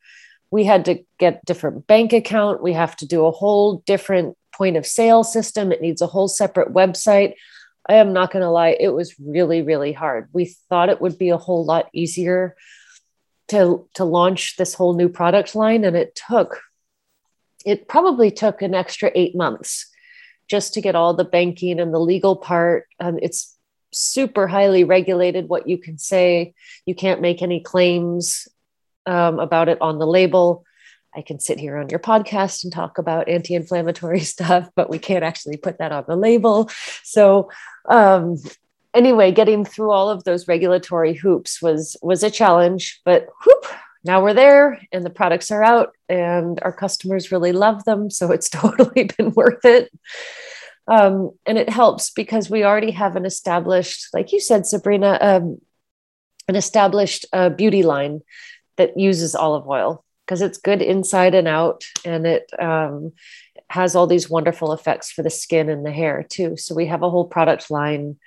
We 0.50 0.66
had 0.66 0.84
to 0.86 1.06
get 1.18 1.46
different 1.46 1.88
bank 1.88 2.12
account. 2.12 2.62
We 2.62 2.74
have 2.74 2.98
to 2.98 3.06
do 3.06 3.26
a 3.26 3.32
whole 3.32 3.78
different 3.86 4.36
point 4.54 4.76
of 4.76 4.86
sale 4.86 5.24
system. 5.24 5.72
It 5.72 5.82
needs 5.82 6.02
a 6.02 6.08
whole 6.08 6.28
separate 6.28 6.74
website. 6.74 7.36
I 7.88 7.96
am 7.96 8.14
not 8.14 8.32
going 8.32 8.44
to 8.44 8.50
lie, 8.50 8.78
it 8.80 8.90
was 8.90 9.16
really, 9.20 9.62
really 9.62 9.92
hard. 9.92 10.30
We 10.34 10.56
thought 10.70 10.90
it 10.90 11.02
would 11.02 11.18
be 11.18 11.30
a 11.30 11.38
whole 11.38 11.66
lot 11.66 11.90
easier 11.94 12.56
to, 13.48 13.88
to 13.96 14.04
launch 14.04 14.56
this 14.58 14.74
whole 14.74 14.94
new 14.94 15.10
product 15.10 15.56
line, 15.56 15.84
and 15.84 15.96
it 15.96 16.20
took, 16.30 16.62
it 17.66 17.88
probably 17.88 18.30
took 18.30 18.62
an 18.62 18.76
extra 18.76 19.12
eight 19.16 19.36
months 19.36 19.91
just 20.52 20.74
to 20.74 20.82
get 20.82 20.96
all 20.96 21.14
the 21.14 21.24
banking 21.24 21.80
and 21.80 21.94
the 21.94 22.00
legal 22.00 22.36
part. 22.36 22.86
Um, 23.00 23.18
it's 23.22 23.58
super 23.94 24.48
highly 24.48 24.84
regulated 24.84 25.48
what 25.48 25.68
you 25.68 25.78
can 25.78 25.98
say. 25.98 26.54
You 26.86 26.94
can't 26.94 27.22
make 27.22 27.42
any 27.42 27.62
claims 27.62 28.50
um, 29.06 29.40
about 29.40 29.70
it 29.70 29.78
on 29.80 29.98
the 29.98 30.06
label. 30.06 30.66
I 31.16 31.22
can 31.22 31.40
sit 31.40 31.58
here 31.58 31.78
on 31.78 31.88
your 31.88 32.00
podcast 32.00 32.66
and 32.66 32.72
talk 32.72 32.98
about 32.98 33.30
anti 33.30 33.56
inflammatory 33.56 34.20
stuff, 34.36 34.70
but 34.76 34.90
we 34.90 35.00
can't 35.00 35.24
actually 35.24 35.56
put 35.56 35.78
that 35.78 35.94
on 35.94 36.04
the 36.06 36.18
label. 36.18 36.70
So, 37.04 37.50
um, 37.88 38.36
anyway, 38.94 39.32
getting 39.32 39.64
through 39.64 39.92
all 39.92 40.10
of 40.10 40.26
those 40.26 40.50
regulatory 40.50 41.14
hoops 41.14 41.62
was 41.62 41.96
was 42.02 42.24
a 42.24 42.30
challenge, 42.30 43.00
but 43.06 43.30
whoop, 43.46 43.66
now 44.04 44.24
we're 44.24 44.34
there 44.34 44.82
and 44.92 45.06
the 45.06 45.10
products 45.10 45.52
are 45.52 45.64
out 45.64 45.96
and 46.10 46.60
our 46.64 46.72
customers 46.72 47.32
really 47.32 47.52
love 47.52 47.84
them. 47.86 48.10
So 48.10 48.32
it's 48.32 48.50
totally 48.50 49.10
been 49.18 49.32
worth 49.32 49.64
it. 49.66 49.92
Um, 50.88 51.32
and 51.46 51.58
it 51.58 51.70
helps 51.70 52.10
because 52.10 52.50
we 52.50 52.64
already 52.64 52.92
have 52.92 53.16
an 53.16 53.26
established, 53.26 54.08
like 54.14 54.32
you 54.32 54.40
said, 54.40 54.66
Sabrina, 54.66 55.18
um, 55.22 55.62
an 56.48 56.56
established 56.56 57.26
uh, 57.32 57.50
beauty 57.50 57.84
line 57.84 58.22
that 58.78 58.98
uses 59.00 59.36
olive 59.36 59.68
oil 59.68 60.04
because 60.26 60.42
it's 60.42 60.58
good 60.58 60.82
inside 60.82 61.36
and 61.36 61.48
out 61.48 61.86
and 62.04 62.26
it 62.26 62.50
um, 62.60 63.14
has 63.70 63.96
all 63.96 64.08
these 64.08 64.30
wonderful 64.30 64.74
effects 64.74 65.12
for 65.12 65.22
the 65.22 65.30
skin 65.30 65.70
and 65.70 65.86
the 65.86 65.92
hair 65.92 66.26
too. 66.28 66.58
So 66.58 66.74
we 66.74 66.88
have 66.88 67.04
a 67.04 67.10
whole 67.10 67.26
product 67.26 67.70
line 67.70 68.18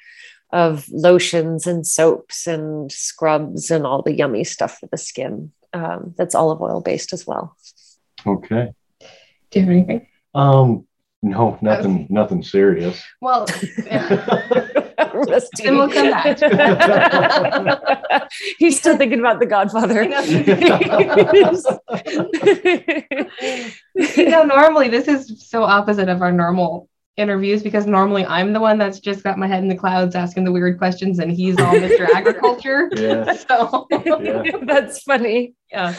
of 0.53 0.89
lotions 0.91 1.67
and 1.67 1.85
soaps 1.85 2.47
and 2.47 2.91
scrubs 2.93 3.71
and 3.71 3.85
all 3.85 4.03
the 4.03 4.15
yummy 4.15 4.45
stuff 4.45 4.79
for 4.79 4.87
the 4.87 4.97
skin 4.97 5.51
um, 5.75 6.15
that's 6.17 6.35
olive 6.35 6.63
oil 6.63 6.81
based 6.81 7.13
as 7.13 7.27
well. 7.27 7.55
Okay. 8.27 8.73
Do 9.51 9.59
you 9.59 9.61
have 9.61 9.71
anything? 9.71 10.07
Um, 10.35 10.87
no, 11.23 11.59
nothing, 11.63 12.07
nothing 12.11 12.43
serious. 12.43 13.03
Well, 13.21 13.47
Rusty. 15.15 15.65
Then 15.65 15.77
we'll 15.77 15.91
come 15.91 16.11
back. 16.11 16.39
He's 18.59 18.79
still 18.79 18.97
thinking 18.97 19.21
about 19.21 19.41
The 19.41 19.47
Godfather. 19.47 20.03
you 24.17 24.31
know, 24.31 24.43
normally 24.43 24.89
this 24.89 25.09
is 25.09 25.49
so 25.49 25.63
opposite 25.63 26.09
of 26.09 26.21
our 26.21 26.33
normal 26.33 26.89
interviews 27.17 27.63
because 27.63 27.87
normally 27.87 28.25
I'm 28.27 28.53
the 28.53 28.61
one 28.61 28.77
that's 28.77 28.99
just 28.99 29.23
got 29.23 29.39
my 29.39 29.47
head 29.47 29.63
in 29.63 29.69
the 29.69 29.77
clouds 29.77 30.17
asking 30.17 30.45
the 30.45 30.53
weird 30.53 30.79
questions 30.79 31.21
and 31.21 31.31
he's 31.31 31.59
all 31.61 31.75
Mr. 31.75 32.09
Agriculture. 32.15 32.91
Yeah. 32.95 33.37
So 33.49 33.87
yeah. 33.91 34.43
that's 34.63 35.03
funny. 35.03 35.55
Yeah. 35.71 35.95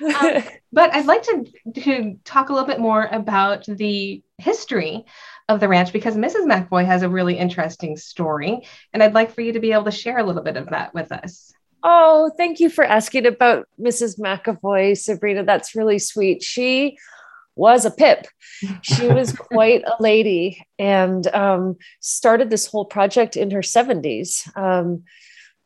Um, 0.00 0.42
but 0.72 0.94
I'd 0.94 1.06
like 1.06 1.22
to, 1.22 1.44
to 1.74 2.18
talk 2.24 2.48
a 2.48 2.52
little 2.52 2.66
bit 2.66 2.80
more 2.80 3.08
about 3.12 3.64
the 3.66 4.22
history 4.38 5.04
of 5.48 5.60
the 5.60 5.68
ranch 5.68 5.92
because 5.92 6.16
Mrs. 6.16 6.46
McEvoy 6.46 6.84
has 6.84 7.02
a 7.02 7.08
really 7.08 7.38
interesting 7.38 7.96
story. 7.96 8.66
And 8.92 9.02
I'd 9.02 9.14
like 9.14 9.34
for 9.34 9.42
you 9.42 9.52
to 9.52 9.60
be 9.60 9.72
able 9.72 9.84
to 9.84 9.90
share 9.90 10.18
a 10.18 10.24
little 10.24 10.42
bit 10.42 10.56
of 10.56 10.70
that 10.70 10.94
with 10.94 11.12
us. 11.12 11.52
Oh, 11.82 12.30
thank 12.36 12.58
you 12.58 12.68
for 12.68 12.84
asking 12.84 13.26
about 13.26 13.68
Mrs. 13.80 14.18
McEvoy, 14.18 14.96
Sabrina. 14.98 15.44
That's 15.44 15.76
really 15.76 15.98
sweet. 15.98 16.42
She 16.42 16.96
was 17.56 17.84
a 17.84 17.90
pip. 17.90 18.26
She 18.82 19.08
was 19.12 19.32
quite 19.32 19.82
a 19.84 19.96
lady 20.00 20.64
and 20.78 21.26
um, 21.34 21.76
started 22.00 22.50
this 22.50 22.66
whole 22.66 22.84
project 22.84 23.36
in 23.36 23.50
her 23.50 23.60
70s. 23.60 24.46
Um, 24.56 25.04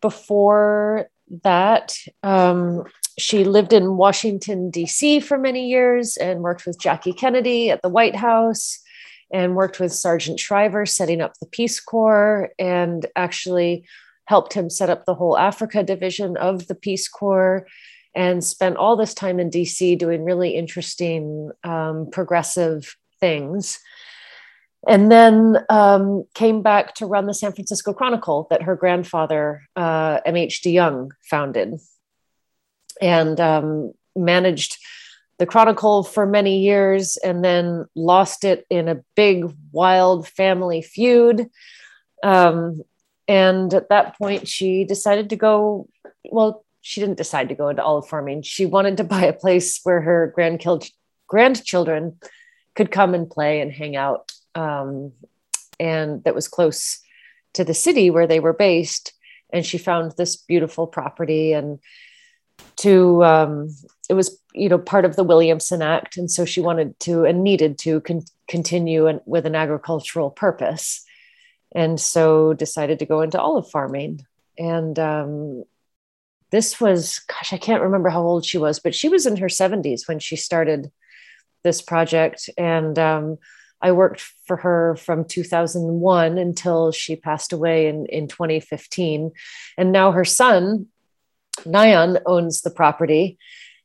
before 0.00 1.08
that, 1.42 1.94
um, 2.22 2.84
she 3.18 3.44
lived 3.44 3.72
in 3.72 3.96
Washington, 3.96 4.70
D.C. 4.70 5.20
for 5.20 5.36
many 5.36 5.68
years 5.68 6.16
and 6.16 6.40
worked 6.40 6.64
with 6.64 6.80
Jackie 6.80 7.12
Kennedy 7.12 7.70
at 7.70 7.82
the 7.82 7.88
White 7.88 8.16
House 8.16 8.80
and 9.32 9.54
worked 9.54 9.78
with 9.78 9.92
Sargent 9.92 10.40
Shriver 10.40 10.86
setting 10.86 11.20
up 11.20 11.34
the 11.40 11.46
Peace 11.46 11.80
Corps 11.80 12.50
and 12.58 13.06
actually 13.14 13.84
helped 14.24 14.52
him 14.54 14.70
set 14.70 14.90
up 14.90 15.04
the 15.04 15.14
whole 15.14 15.36
Africa 15.36 15.82
division 15.82 16.36
of 16.36 16.66
the 16.66 16.74
Peace 16.74 17.08
Corps 17.08 17.66
and 18.14 18.42
spent 18.42 18.76
all 18.76 18.96
this 18.96 19.14
time 19.14 19.38
in 19.38 19.50
DC 19.50 19.98
doing 19.98 20.24
really 20.24 20.50
interesting, 20.50 21.50
um, 21.64 22.08
progressive 22.10 22.96
things. 23.20 23.78
And 24.88 25.12
then 25.12 25.58
um, 25.68 26.24
came 26.34 26.62
back 26.62 26.94
to 26.96 27.06
run 27.06 27.26
the 27.26 27.34
San 27.34 27.52
Francisco 27.52 27.92
Chronicle 27.92 28.46
that 28.50 28.62
her 28.62 28.76
grandfather, 28.76 29.62
uh, 29.76 30.20
M.H. 30.24 30.62
DeYoung, 30.62 31.10
founded 31.22 31.74
and 33.00 33.40
um, 33.40 33.92
managed 34.16 34.78
the 35.38 35.46
Chronicle 35.46 36.02
for 36.02 36.26
many 36.26 36.60
years 36.60 37.16
and 37.16 37.44
then 37.44 37.86
lost 37.94 38.44
it 38.44 38.66
in 38.68 38.88
a 38.88 39.02
big, 39.16 39.46
wild 39.72 40.28
family 40.28 40.82
feud. 40.82 41.48
Um, 42.22 42.82
and 43.26 43.72
at 43.72 43.88
that 43.88 44.18
point, 44.18 44.48
she 44.48 44.84
decided 44.84 45.30
to 45.30 45.36
go, 45.36 45.88
well, 46.24 46.64
she 46.80 47.00
didn't 47.00 47.18
decide 47.18 47.48
to 47.48 47.54
go 47.54 47.68
into 47.68 47.82
olive 47.82 48.08
farming. 48.08 48.42
She 48.42 48.66
wanted 48.66 48.96
to 48.98 49.04
buy 49.04 49.24
a 49.24 49.32
place 49.32 49.80
where 49.82 50.00
her 50.00 50.34
grandchildren 51.26 52.18
could 52.74 52.90
come 52.90 53.14
and 53.14 53.30
play 53.30 53.60
and 53.60 53.72
hang 53.72 53.96
out, 53.96 54.32
um, 54.54 55.12
and 55.78 56.24
that 56.24 56.34
was 56.34 56.48
close 56.48 57.00
to 57.54 57.64
the 57.64 57.74
city 57.74 58.10
where 58.10 58.26
they 58.26 58.40
were 58.40 58.52
based. 58.52 59.12
And 59.52 59.66
she 59.66 59.78
found 59.78 60.12
this 60.16 60.36
beautiful 60.36 60.86
property, 60.86 61.52
and 61.52 61.80
to 62.76 63.24
um, 63.24 63.74
it 64.08 64.14
was 64.14 64.40
you 64.54 64.68
know 64.68 64.78
part 64.78 65.04
of 65.04 65.16
the 65.16 65.24
Williamson 65.24 65.82
Act, 65.82 66.16
and 66.16 66.30
so 66.30 66.44
she 66.44 66.60
wanted 66.60 66.98
to 67.00 67.24
and 67.24 67.42
needed 67.42 67.78
to 67.78 68.00
con- 68.00 68.24
continue 68.48 69.06
and 69.06 69.20
with 69.26 69.46
an 69.46 69.56
agricultural 69.56 70.30
purpose, 70.30 71.04
and 71.72 72.00
so 72.00 72.54
decided 72.54 73.00
to 73.00 73.06
go 73.06 73.20
into 73.22 73.40
olive 73.40 73.68
farming. 73.70 74.24
And 74.56 74.98
um, 74.98 75.64
this 76.50 76.80
was, 76.80 77.20
gosh, 77.20 77.52
I 77.52 77.58
can't 77.58 77.82
remember 77.82 78.08
how 78.08 78.22
old 78.22 78.44
she 78.44 78.58
was, 78.58 78.78
but 78.78 78.94
she 78.94 79.08
was 79.08 79.26
in 79.26 79.36
her 79.36 79.46
70s 79.46 80.08
when 80.08 80.18
she 80.18 80.36
started 80.36 80.90
this 81.62 81.82
project. 81.82 82.50
And 82.58 82.98
um, 82.98 83.38
I 83.80 83.92
worked 83.92 84.20
for 84.46 84.56
her 84.58 84.96
from 84.96 85.24
2001 85.24 86.38
until 86.38 86.92
she 86.92 87.16
passed 87.16 87.52
away 87.52 87.86
in, 87.88 88.06
in 88.06 88.28
2015. 88.28 89.32
And 89.78 89.92
now 89.92 90.12
her 90.12 90.24
son, 90.24 90.86
Nion, 91.64 92.20
owns 92.26 92.62
the 92.62 92.70
property 92.70 93.38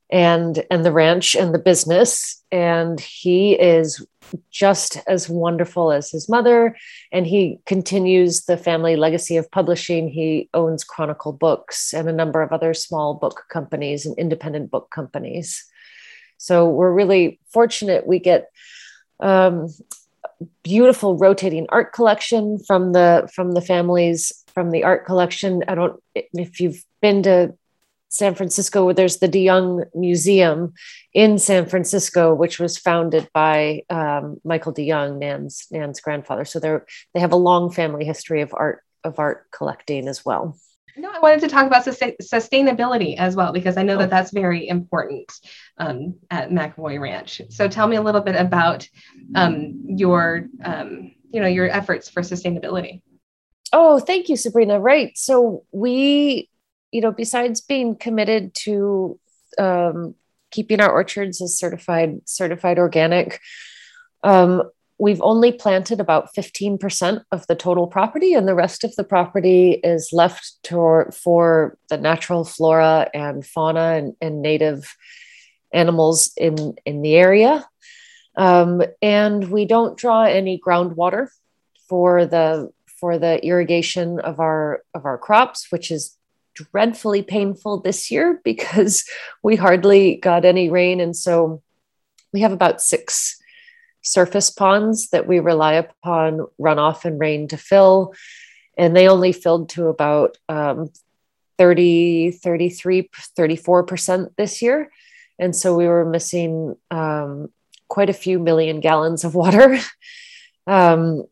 and 0.10 0.63
and 0.70 0.86
the 0.86 0.91
ranch 0.91 1.36
and 1.36 1.54
the 1.54 1.60
business. 1.60 2.44
And 2.52 3.00
he 3.00 3.54
is 3.54 4.06
just 4.50 4.98
as 5.08 5.30
wonderful 5.30 5.91
as 5.91 6.10
his 6.12 6.28
mother. 6.28 6.76
And 7.12 7.28
he 7.28 7.60
continues 7.65 8.46
the 8.46 8.58
family 8.58 8.96
legacy 8.96 9.38
of 9.38 9.50
publishing. 9.52 10.10
He 10.10 10.50
owns 10.54 10.84
chronicle 10.84 11.34
books 11.34 11.94
and 11.94 12.10
a 12.10 12.13
number 12.13 12.41
of 12.41 12.52
other 12.52 12.74
small 12.74 13.13
book 13.13 13.44
companies 13.50 14.06
and 14.06 14.18
independent 14.18 14.72
book 14.72 14.89
companies. 14.89 15.65
So 16.38 16.70
we're 16.70 16.94
really 16.94 17.39
fortunate 17.52 18.08
we 18.08 18.20
get 18.20 18.50
um, 19.20 19.70
beautiful 20.63 21.18
rotating 21.18 21.65
art 21.70 21.94
collection 21.94 22.60
from 22.60 22.94
the 22.94 23.30
from 23.34 23.54
the 23.54 23.62
families 23.62 24.44
from 24.54 24.72
the 24.72 24.84
art 24.84 25.06
collection. 25.06 25.63
I 25.68 25.76
don't 25.76 26.02
if 26.13 26.60
you've 26.60 26.84
been 27.02 27.24
to 27.24 27.56
San 28.10 28.36
Francisco, 28.36 28.86
where 28.86 28.94
there's 28.94 29.18
the 29.18 29.28
DeYoung 29.28 29.86
Museum 29.94 30.74
in 31.13 31.38
San 31.38 31.65
Francisco, 31.65 32.34
which 32.34 32.60
was 32.60 32.78
founded 32.78 33.30
by 33.34 33.84
um, 33.89 34.38
Michael 34.44 34.74
DeYoung, 34.74 35.20
Nan's 35.20 35.68
Nan's 35.72 36.00
grandfather. 36.00 36.46
So 36.46 36.60
they're 36.60 36.86
they 37.13 37.20
have 37.20 37.34
a 37.34 37.38
long 37.38 37.72
family 37.72 38.06
history 38.06 38.41
of 38.41 38.54
art 38.54 38.84
of 39.04 39.20
art 39.20 39.52
collecting 39.52 40.08
as 40.08 40.26
well. 40.26 40.58
No, 40.98 41.12
I 41.12 41.20
wanted 41.20 41.41
to 41.41 41.50
talk 41.50 41.68
about 41.68 41.84
sustainability 41.84 43.18
as 43.18 43.36
well 43.36 43.52
because 43.52 43.76
I 43.76 43.84
know 43.84 43.98
that 43.98 44.10
that's 44.10 44.32
very 44.32 44.68
important 44.68 45.30
um, 45.78 46.15
at 46.32 46.52
McEvoy 46.52 47.02
Ranch. 47.02 47.41
So 47.50 47.68
tell 47.68 47.88
me 47.88 47.98
a 47.98 48.02
little 48.02 48.22
bit 48.22 48.36
about 48.36 48.88
um, 49.36 49.84
your 49.88 50.48
um, 50.63 51.12
you 51.32 51.41
know 51.41 51.48
your 51.48 51.70
efforts 51.70 52.10
for 52.10 52.22
sustainability. 52.22 53.02
Oh, 53.74 54.00
thank 54.00 54.30
you, 54.30 54.38
Sabrina. 54.38 54.80
Right. 54.80 55.18
So 55.18 55.65
we 55.74 56.50
you 56.95 57.01
know, 57.01 57.12
besides 57.12 57.60
being 57.60 57.97
committed 57.97 58.53
to 58.53 59.19
um, 59.58 60.15
keeping 60.49 60.79
our 60.79 60.89
orchards 60.89 61.41
as 61.41 61.60
certified 61.60 62.21
certified 62.23 62.79
organic, 62.79 63.41
um, 64.23 64.63
we've 64.97 65.21
only 65.21 65.51
planted 65.51 65.99
about 65.99 66.34
15% 66.34 67.21
of 67.34 67.45
the 67.47 67.55
total 67.55 67.88
property 67.88 68.34
and 68.34 68.47
the 68.47 68.55
rest 68.55 68.86
of 68.86 68.95
the 68.95 69.03
property 69.03 69.71
is 69.84 70.12
left 70.13 70.55
to, 70.63 71.12
for 71.12 71.77
the 71.89 71.97
natural 71.97 72.45
flora 72.45 73.10
and 73.13 73.45
fauna 73.45 73.95
and, 73.97 74.15
and 74.21 74.41
native 74.41 74.95
animals 75.73 76.31
in, 76.38 76.75
in 76.86 77.01
the 77.01 77.15
area. 77.15 77.67
Um, 78.38 78.81
and 79.01 79.51
we 79.51 79.65
don't 79.65 79.97
draw 79.97 80.23
any 80.23 80.58
groundwater 80.65 81.27
for 81.89 82.25
the 82.25 82.71
for 82.99 83.19
the 83.19 83.45
irrigation 83.45 84.19
of 84.21 84.39
our 84.39 84.81
of 84.93 85.05
our 85.05 85.17
crops 85.17 85.67
which 85.69 85.91
is 85.91 86.14
dreadfully 86.56 87.22
painful 87.22 87.82
this 87.82 88.10
year 88.10 88.41
because 88.44 89.06
we 89.44 89.56
hardly 89.56 90.15
got 90.15 90.46
any 90.46 90.70
rain. 90.70 91.00
And 91.00 91.15
so 91.15 91.62
we 92.34 92.41
have 92.41 92.52
about 92.52 92.82
six 92.82 93.39
surface 94.02 94.50
ponds 94.50 95.10
that 95.10 95.28
we 95.28 95.39
rely 95.39 95.74
upon 95.74 96.46
runoff 96.60 97.06
and 97.06 97.20
rain 97.20 97.48
to 97.50 97.58
fill. 97.58 98.13
And 98.78 98.96
they 98.96 99.08
only 99.08 99.32
filled 99.32 99.70
to 99.70 99.88
about 99.88 100.38
um, 100.50 100.91
30, 101.58 102.32
33, 102.32 103.10
34% 103.38 104.36
this 104.38 104.62
year. 104.62 104.91
And 105.39 105.56
so 105.56 105.76
we 105.76 105.88
were 105.88 106.06
missing 106.06 106.76
um, 106.91 107.50
quite 107.88 108.10
a 108.10 108.13
few 108.13 108.39
million 108.39 108.80
gallons 108.80 109.24
of 109.24 109.36
water. 109.36 109.80
um, 110.68 111.24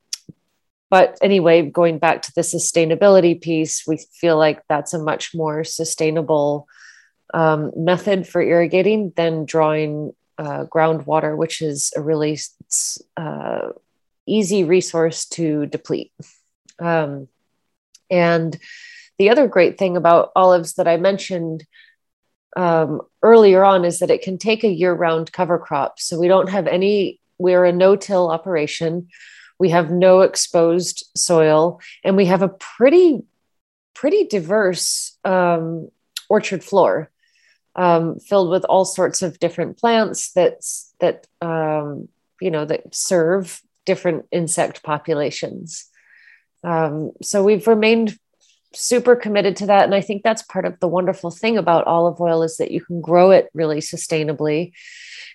but 0.94 1.18
anyway, 1.24 1.64
going 1.64 1.98
back 1.98 2.22
to 2.22 2.32
the 2.36 2.42
sustainability 2.42 3.42
piece, 3.42 3.82
we 3.88 3.98
feel 4.14 4.38
like 4.38 4.62
that's 4.70 4.94
a 4.94 5.02
much 5.02 5.34
more 5.34 5.64
sustainable 5.64 6.68
um, 7.34 7.72
method 7.76 8.28
for 8.28 8.44
irrigating 8.44 9.12
than 9.16 9.46
drawing 9.46 10.12
uh, 10.38 10.66
groundwater, 10.66 11.36
which 11.36 11.64
is 11.64 11.92
a 11.96 12.02
really 12.02 12.38
uh, 13.18 13.70
easy 14.28 14.66
resource 14.66 15.26
to 15.30 15.66
deplete. 15.66 16.12
Um, 16.78 17.28
and 18.12 18.56
the 19.18 19.32
other 19.32 19.48
great 19.48 19.80
thing 19.80 19.98
about 19.98 20.32
olives 20.36 20.76
that 20.76 20.88
I 20.88 20.98
mentioned 20.98 21.66
um, 22.56 23.02
earlier 23.24 23.66
on 23.66 23.84
is 23.84 23.98
that 23.98 24.12
it 24.12 24.22
can 24.22 24.38
take 24.38 24.64
a 24.64 24.72
year 24.72 24.94
round 24.94 25.34
cover 25.34 25.58
crop. 25.58 26.00
So 26.00 26.20
we 26.20 26.28
don't 26.28 26.52
have 26.52 26.68
any, 26.68 27.20
we're 27.40 27.66
a 27.66 27.72
no 27.72 27.96
till 27.96 28.30
operation 28.30 29.08
we 29.60 29.70
have 29.70 29.92
no 29.92 30.22
exposed 30.22 31.06
soil 31.16 31.80
and 32.04 32.18
we 32.18 32.26
have 32.26 32.42
a 32.42 32.50
pretty 32.50 33.24
pretty 33.94 34.26
diverse 34.26 35.18
um, 35.24 35.90
orchard 36.30 36.64
floor 36.64 37.12
um, 37.76 38.20
filled 38.20 38.50
with 38.50 38.66
all 38.66 38.86
sorts 38.86 39.22
of 39.22 39.40
different 39.40 39.78
plants 39.78 40.32
that 40.34 40.60
that 41.00 41.28
um, 41.42 42.08
you 42.42 42.52
know 42.52 42.66
that 42.66 42.94
serve 42.94 43.62
different 43.86 44.26
insect 44.32 44.84
populations. 44.84 45.86
Um, 46.64 47.12
so 47.22 47.44
we've 47.44 47.68
remained 47.68 48.18
super 48.76 49.16
committed 49.16 49.56
to 49.56 49.66
that 49.68 49.84
and 49.84 49.96
i 49.96 50.02
think 50.02 50.24
that's 50.24 50.42
part 50.44 50.66
of 50.66 50.80
the 50.80 50.88
wonderful 50.88 51.30
thing 51.30 51.58
about 51.58 51.86
olive 51.86 52.20
oil 52.20 52.44
is 52.44 52.58
that 52.58 52.72
you 52.72 52.82
can 52.82 53.02
grow 53.02 53.32
it 53.32 53.50
really 53.54 53.80
sustainably 53.80 54.72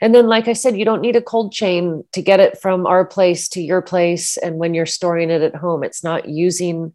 and 0.00 0.14
then, 0.14 0.26
like 0.26 0.46
I 0.46 0.52
said, 0.52 0.78
you 0.78 0.84
don't 0.84 1.00
need 1.00 1.16
a 1.16 1.22
cold 1.22 1.52
chain 1.52 2.04
to 2.12 2.22
get 2.22 2.40
it 2.40 2.60
from 2.60 2.86
our 2.86 3.04
place 3.04 3.48
to 3.50 3.60
your 3.60 3.82
place. 3.82 4.36
And 4.36 4.56
when 4.56 4.74
you're 4.74 4.86
storing 4.86 5.30
it 5.30 5.42
at 5.42 5.56
home, 5.56 5.82
it's 5.82 6.04
not 6.04 6.28
using 6.28 6.94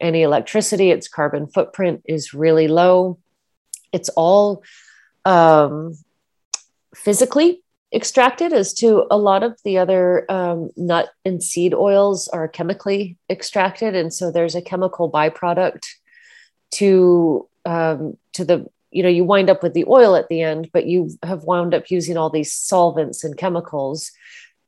any 0.00 0.22
electricity. 0.22 0.90
Its 0.90 1.08
carbon 1.08 1.48
footprint 1.48 2.02
is 2.04 2.32
really 2.32 2.68
low. 2.68 3.18
It's 3.92 4.08
all 4.10 4.62
um, 5.24 5.94
physically 6.94 7.62
extracted, 7.92 8.52
as 8.52 8.72
to 8.74 9.06
a 9.10 9.18
lot 9.18 9.42
of 9.42 9.58
the 9.64 9.78
other 9.78 10.30
um, 10.30 10.70
nut 10.76 11.10
and 11.24 11.42
seed 11.42 11.74
oils 11.74 12.28
are 12.28 12.48
chemically 12.48 13.18
extracted. 13.28 13.94
And 13.94 14.12
so 14.12 14.30
there's 14.30 14.54
a 14.54 14.62
chemical 14.62 15.10
byproduct 15.10 15.80
to 16.72 17.48
um, 17.64 18.16
to 18.34 18.44
the 18.44 18.66
you 18.90 19.02
know 19.02 19.08
you 19.08 19.24
wind 19.24 19.50
up 19.50 19.62
with 19.62 19.74
the 19.74 19.84
oil 19.86 20.16
at 20.16 20.28
the 20.28 20.42
end 20.42 20.68
but 20.72 20.86
you 20.86 21.10
have 21.22 21.44
wound 21.44 21.74
up 21.74 21.90
using 21.90 22.16
all 22.16 22.30
these 22.30 22.52
solvents 22.52 23.22
and 23.22 23.36
chemicals 23.36 24.10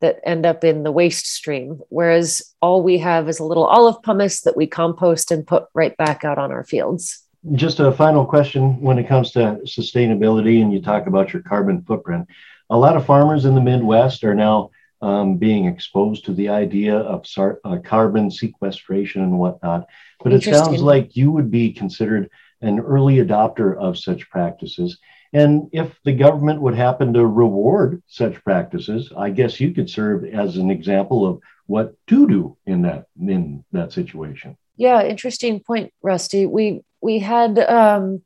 that 0.01 0.21
end 0.25 0.47
up 0.47 0.63
in 0.63 0.85
the 0.85 0.93
waste 0.93 1.27
stream 1.27 1.81
whereas 1.89 2.55
all 2.61 2.83
we 2.83 2.99
have 2.99 3.29
is 3.29 3.41
a 3.41 3.45
little 3.45 3.65
olive 3.65 4.01
pomace 4.03 4.43
that 4.43 4.57
we 4.57 4.67
compost 4.67 5.33
and 5.33 5.47
put 5.47 5.65
right 5.75 5.97
back 5.97 6.25
out 6.25 6.39
on 6.39 6.53
our 6.53 6.63
fields 6.63 7.23
just 7.55 7.81
a 7.81 7.91
final 7.91 8.25
question 8.25 8.81
when 8.81 8.99
it 8.99 9.09
comes 9.09 9.33
to 9.33 9.59
sustainability 9.65 10.63
and 10.63 10.73
you 10.73 10.81
talk 10.81 11.09
about 11.09 11.33
your 11.33 11.43
carbon 11.43 11.83
footprint. 11.83 12.29
A 12.73 12.79
lot 12.79 12.97
of 12.97 13.05
farmers 13.05 13.45
in 13.45 13.55
the 13.55 13.61
Midwest 13.61 14.25
are 14.25 14.35
now 14.35 14.71
um, 15.03 15.37
being 15.37 15.67
exposed 15.67 16.25
to 16.25 16.33
the 16.33 16.49
idea 16.49 16.97
of 16.97 17.27
sar- 17.27 17.61
uh, 17.67 17.77
carbon 17.85 18.31
sequestration 18.31 19.23
and 19.23 19.39
whatnot. 19.39 19.89
But 20.25 20.33
it 20.33 20.43
sounds 20.43 20.81
like 20.81 21.15
you 21.15 21.31
would 21.33 21.51
be 21.51 21.75
considered 21.75 22.31
an 22.63 22.81
early 22.81 23.17
adopter 23.17 23.77
of 23.77 23.99
such 23.99 24.31
practices. 24.31 24.99
And 25.35 25.69
if 25.73 25.99
the 26.07 26.15
government 26.15 26.63
would 26.63 26.75
happen 26.75 27.13
to 27.13 27.27
reward 27.27 28.03
such 28.07 28.43
practices, 28.43 29.13
I 29.15 29.29
guess 29.29 29.61
you 29.61 29.73
could 29.73 29.91
serve 29.91 30.25
as 30.25 30.57
an 30.57 30.71
example 30.71 31.27
of 31.27 31.41
what 31.67 31.95
to 32.07 32.27
do 32.27 32.57
in 32.65 32.81
that 32.83 33.05
in 33.21 33.65
that 33.73 33.93
situation. 33.93 34.57
Yeah, 34.77 35.03
interesting 35.03 35.61
point, 35.61 35.93
Rusty. 36.03 36.47
We 36.47 36.81
we 37.03 37.19
had 37.19 37.59
um, 37.59 38.23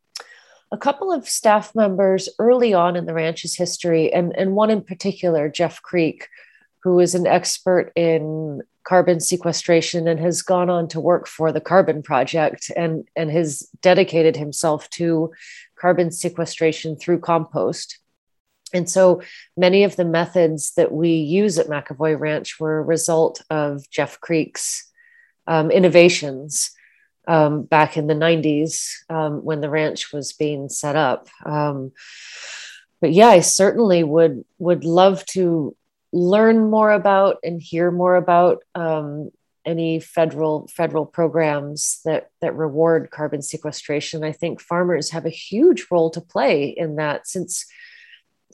a 0.72 0.78
couple 0.78 1.12
of 1.12 1.28
staff 1.28 1.74
members 1.74 2.28
early 2.38 2.74
on 2.74 2.96
in 2.96 3.06
the 3.06 3.14
ranch's 3.14 3.56
history, 3.56 4.12
and 4.12 4.36
and 4.36 4.54
one 4.54 4.70
in 4.70 4.82
particular, 4.82 5.48
Jeff 5.48 5.82
Creque, 5.82 6.28
who 6.82 7.00
is 7.00 7.14
an 7.14 7.26
expert 7.26 7.92
in 7.94 8.62
carbon 8.84 9.18
sequestration 9.18 10.06
and 10.06 10.20
has 10.20 10.42
gone 10.42 10.70
on 10.70 10.86
to 10.88 11.00
work 11.00 11.26
for 11.26 11.50
the 11.50 11.60
Carbon 11.60 12.02
Project 12.02 12.70
and 12.76 13.08
and 13.16 13.30
has 13.30 13.68
dedicated 13.82 14.36
himself 14.36 14.88
to 14.90 15.32
carbon 15.78 16.10
sequestration 16.10 16.96
through 16.96 17.20
compost. 17.20 17.98
And 18.72 18.90
so 18.90 19.22
many 19.56 19.84
of 19.84 19.96
the 19.96 20.04
methods 20.04 20.72
that 20.74 20.92
we 20.92 21.10
use 21.10 21.58
at 21.58 21.68
McEvoy 21.68 22.18
Ranch 22.18 22.58
were 22.58 22.78
a 22.78 22.82
result 22.82 23.42
of 23.48 23.88
Jeff 23.90 24.20
Creque's 24.20 24.90
um, 25.46 25.70
innovations 25.70 26.72
um, 27.26 27.62
back 27.62 27.96
in 27.96 28.06
the 28.06 28.14
90s 28.14 28.94
um, 29.10 29.44
when 29.44 29.60
the 29.60 29.70
ranch 29.70 30.12
was 30.12 30.32
being 30.32 30.68
set 30.68 30.96
up. 30.96 31.28
Um, 31.44 31.92
but 33.00 33.12
yeah, 33.12 33.28
I 33.28 33.40
certainly 33.40 34.02
would 34.02 34.44
would 34.58 34.84
love 34.84 35.24
to 35.26 35.76
learn 36.12 36.70
more 36.70 36.90
about 36.90 37.38
and 37.42 37.60
hear 37.60 37.90
more 37.90 38.16
about 38.16 38.62
um, 38.74 39.30
any 39.64 40.00
federal 40.00 40.68
federal 40.68 41.04
programs 41.04 42.00
that 42.04 42.30
that 42.40 42.54
reward 42.54 43.10
carbon 43.10 43.42
sequestration. 43.42 44.24
I 44.24 44.32
think 44.32 44.60
farmers 44.60 45.10
have 45.10 45.26
a 45.26 45.30
huge 45.30 45.86
role 45.90 46.10
to 46.10 46.20
play 46.20 46.68
in 46.68 46.96
that 46.96 47.26
since 47.26 47.66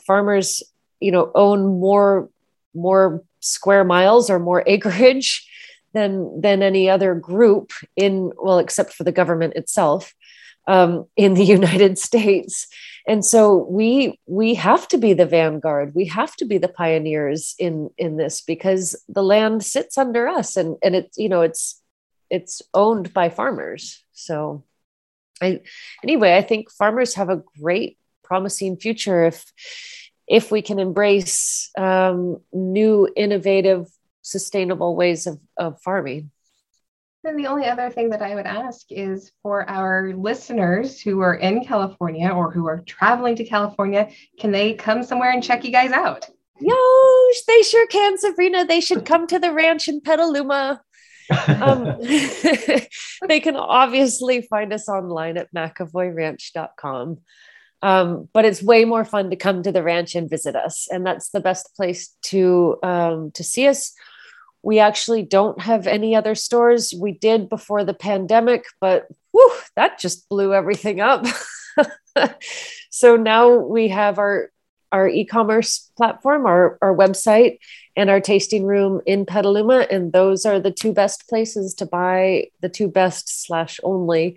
farmers, 0.04 0.62
you 1.00 1.12
know, 1.12 1.30
own 1.34 1.78
more 1.78 2.28
more 2.74 3.22
square 3.40 3.84
miles 3.84 4.30
or 4.30 4.38
more 4.38 4.64
acreage 4.66 5.48
than 5.92 6.40
than 6.40 6.62
any 6.62 6.88
other 6.88 7.14
group 7.14 7.72
in 7.96 8.32
well, 8.36 8.58
except 8.58 8.92
for 8.92 9.04
the 9.04 9.12
government 9.12 9.54
itself 9.54 10.14
um, 10.66 11.06
in 11.16 11.34
the 11.34 11.44
United 11.58 11.98
States. 11.98 12.66
And 13.06 13.24
so 13.24 13.66
we 13.68 14.20
we 14.26 14.54
have 14.54 14.86
to 14.88 14.98
be 14.98 15.12
the 15.12 15.26
vanguard. 15.26 15.94
We 15.94 16.06
have 16.06 16.36
to 16.36 16.44
be 16.44 16.58
the 16.58 16.68
pioneers 16.68 17.54
in 17.58 17.90
in 17.98 18.16
this 18.16 18.40
because 18.40 18.94
the 19.08 19.24
land 19.24 19.64
sits 19.64 19.98
under 19.98 20.28
us, 20.28 20.56
and 20.56 20.76
and 20.82 20.94
it's 20.94 21.18
you 21.18 21.28
know 21.28 21.42
it's 21.42 21.80
it's 22.30 22.62
owned 22.72 23.12
by 23.12 23.28
farmers. 23.28 24.02
So, 24.12 24.64
I 25.40 25.60
anyway, 26.02 26.36
I 26.36 26.42
think 26.42 26.70
farmers 26.70 27.14
have 27.14 27.28
a 27.28 27.42
great, 27.60 27.98
promising 28.22 28.76
future 28.76 29.24
if 29.24 29.52
if 30.28 30.52
we 30.52 30.62
can 30.62 30.78
embrace 30.78 31.70
um, 31.76 32.40
new, 32.52 33.08
innovative, 33.16 33.88
sustainable 34.22 34.96
ways 34.96 35.26
of, 35.26 35.38
of 35.56 35.80
farming. 35.82 36.30
And 37.24 37.38
the 37.38 37.46
only 37.46 37.66
other 37.66 37.88
thing 37.88 38.10
that 38.10 38.22
I 38.22 38.34
would 38.34 38.46
ask 38.46 38.86
is 38.90 39.30
for 39.42 39.68
our 39.70 40.12
listeners 40.16 41.00
who 41.00 41.20
are 41.20 41.34
in 41.34 41.64
California 41.64 42.28
or 42.28 42.50
who 42.50 42.66
are 42.66 42.80
traveling 42.80 43.36
to 43.36 43.44
California, 43.44 44.10
can 44.40 44.50
they 44.50 44.74
come 44.74 45.04
somewhere 45.04 45.30
and 45.30 45.42
check 45.42 45.64
you 45.64 45.70
guys 45.70 45.92
out? 45.92 46.28
Yo, 46.60 46.74
they 47.46 47.62
sure 47.62 47.86
can, 47.86 48.18
Sabrina. 48.18 48.64
They 48.64 48.80
should 48.80 49.04
come 49.04 49.28
to 49.28 49.38
the 49.38 49.52
ranch 49.52 49.86
in 49.86 50.00
Petaluma. 50.00 50.82
um, 51.46 51.96
they 52.00 53.40
can 53.40 53.54
obviously 53.54 54.42
find 54.42 54.72
us 54.72 54.88
online 54.88 55.36
at 55.36 55.52
mcevoyranch.com. 55.54 57.18
Um, 57.82 58.28
but 58.32 58.44
it's 58.44 58.62
way 58.62 58.84
more 58.84 59.04
fun 59.04 59.30
to 59.30 59.36
come 59.36 59.62
to 59.62 59.72
the 59.72 59.82
ranch 59.82 60.14
and 60.14 60.30
visit 60.30 60.54
us, 60.54 60.86
and 60.88 61.04
that's 61.04 61.30
the 61.30 61.40
best 61.40 61.74
place 61.74 62.14
to 62.22 62.78
um, 62.84 63.32
to 63.32 63.42
see 63.42 63.66
us 63.66 63.92
we 64.62 64.78
actually 64.78 65.22
don't 65.22 65.60
have 65.60 65.86
any 65.86 66.14
other 66.14 66.34
stores. 66.34 66.94
We 66.96 67.12
did 67.12 67.48
before 67.48 67.84
the 67.84 67.94
pandemic, 67.94 68.64
but 68.80 69.08
whew, 69.32 69.52
that 69.76 69.98
just 69.98 70.28
blew 70.28 70.54
everything 70.54 71.00
up. 71.00 71.26
so 72.90 73.16
now 73.16 73.56
we 73.56 73.88
have 73.88 74.18
our 74.18 74.50
our 74.92 75.08
e-commerce 75.08 75.90
platform, 75.96 76.44
our, 76.44 76.78
our 76.82 76.94
website, 76.94 77.58
and 77.96 78.10
our 78.10 78.20
tasting 78.20 78.66
room 78.66 79.00
in 79.06 79.24
Petaluma. 79.24 79.86
And 79.90 80.12
those 80.12 80.44
are 80.44 80.60
the 80.60 80.70
two 80.70 80.92
best 80.92 81.28
places 81.28 81.72
to 81.76 81.86
buy 81.86 82.48
the 82.60 82.68
two 82.68 82.88
best 82.88 83.44
slash 83.46 83.80
only 83.82 84.36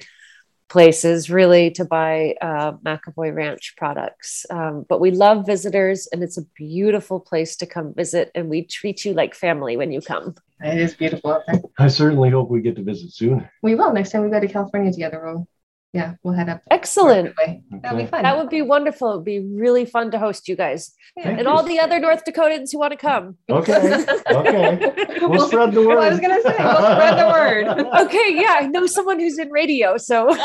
places 0.70 1.30
really 1.30 1.72
to 1.72 1.86
buy 1.86 2.36
uh, 2.42 2.74
McEvoy 2.86 3.36
Ranch 3.36 3.76
products. 3.78 4.46
Um, 4.50 4.86
but 4.88 5.00
we 5.00 5.12
love 5.12 5.46
visitors, 5.46 6.08
and 6.12 6.24
it's 6.24 6.38
a 6.38 6.46
beautiful 6.56 7.20
place 7.20 7.56
to 7.58 7.66
come 7.66 7.94
visit. 7.94 8.32
And 8.36 8.50
we 8.50 8.64
treat 8.64 9.06
you 9.06 9.14
like 9.14 9.36
family 9.36 9.78
when 9.78 9.92
you 9.92 10.02
come. 10.02 10.36
It 10.62 10.80
is 10.80 10.94
beautiful 10.94 11.34
out 11.34 11.44
there. 11.48 11.62
I 11.78 11.88
certainly 11.88 12.30
hope 12.30 12.50
we 12.50 12.62
get 12.62 12.76
to 12.78 12.84
visit 12.84 13.12
soon. 13.14 13.48
We 13.62 13.76
will 13.76 13.94
next 13.94 14.12
time 14.12 14.24
we 14.24 14.30
go 14.30 14.40
to 14.40 14.48
California 14.48 14.92
together. 14.92 15.22
We'll 15.24 15.48
yeah, 15.96 16.16
we'll 16.24 16.34
head 16.34 16.50
up. 16.50 16.62
Excellent. 16.70 17.30
Okay. 17.30 17.62
That'll 17.82 17.98
be 17.98 18.06
fun. 18.06 18.24
That 18.24 18.38
would 18.38 18.50
be 18.50 18.62
wonderful. 18.62 19.12
It'd 19.12 19.24
be 19.24 19.40
really 19.40 19.86
fun 19.86 20.12
to 20.12 20.20
host 20.20 20.50
you 20.50 20.58
guys 20.58 20.94
yeah. 21.16 21.30
and 21.30 21.40
you. 21.42 21.48
all 21.48 21.64
the 21.64 21.80
other 21.80 22.00
North 22.00 22.26
Dakotans 22.26 22.74
who 22.74 22.80
want 22.80 22.92
to 22.92 22.98
come. 22.98 23.38
Okay. 23.50 24.06
Okay. 24.30 24.94
We'll, 25.22 25.30
we'll 25.30 25.48
spread 25.48 25.72
the 25.72 25.88
word. 25.88 26.00
I 26.00 26.10
was 26.10 26.20
going 26.20 26.36
to 26.36 26.42
say, 26.42 26.56
we'll 26.60 26.76
spread 26.76 27.18
the 27.18 27.28
word. 27.32 27.68
okay. 28.08 28.36
Yeah. 28.36 28.58
I 28.60 28.68
know 28.68 28.86
someone 28.88 29.22
who's 29.22 29.40
in 29.40 29.50
radio. 29.52 29.96
So. 29.96 30.28
all 30.28 30.36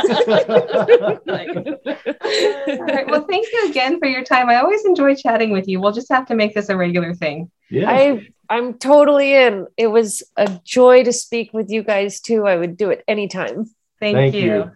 right. 1.26 3.10
Well, 3.10 3.26
thank 3.28 3.48
you 3.52 3.66
again 3.68 3.98
for 3.98 4.06
your 4.06 4.22
time. 4.22 4.48
I 4.48 4.60
always 4.60 4.84
enjoy 4.84 5.16
chatting 5.16 5.50
with 5.50 5.66
you. 5.66 5.80
We'll 5.80 5.90
just 5.90 6.10
have 6.10 6.26
to 6.26 6.36
make 6.36 6.54
this 6.54 6.68
a 6.68 6.76
regular 6.76 7.12
thing. 7.12 7.50
Yeah. 7.70 7.90
I, 7.90 8.28
I'm 8.48 8.74
totally 8.74 9.34
in. 9.34 9.66
It 9.76 9.88
was 9.88 10.22
a 10.36 10.60
joy 10.64 11.02
to 11.02 11.12
speak 11.12 11.52
with 11.52 11.70
you 11.70 11.82
guys 11.82 12.20
too. 12.20 12.46
I 12.46 12.54
would 12.54 12.76
do 12.76 12.90
it 12.90 13.02
anytime. 13.08 13.64
Thank, 13.98 14.16
Thank 14.16 14.34
you. 14.34 14.40
you. 14.42 14.70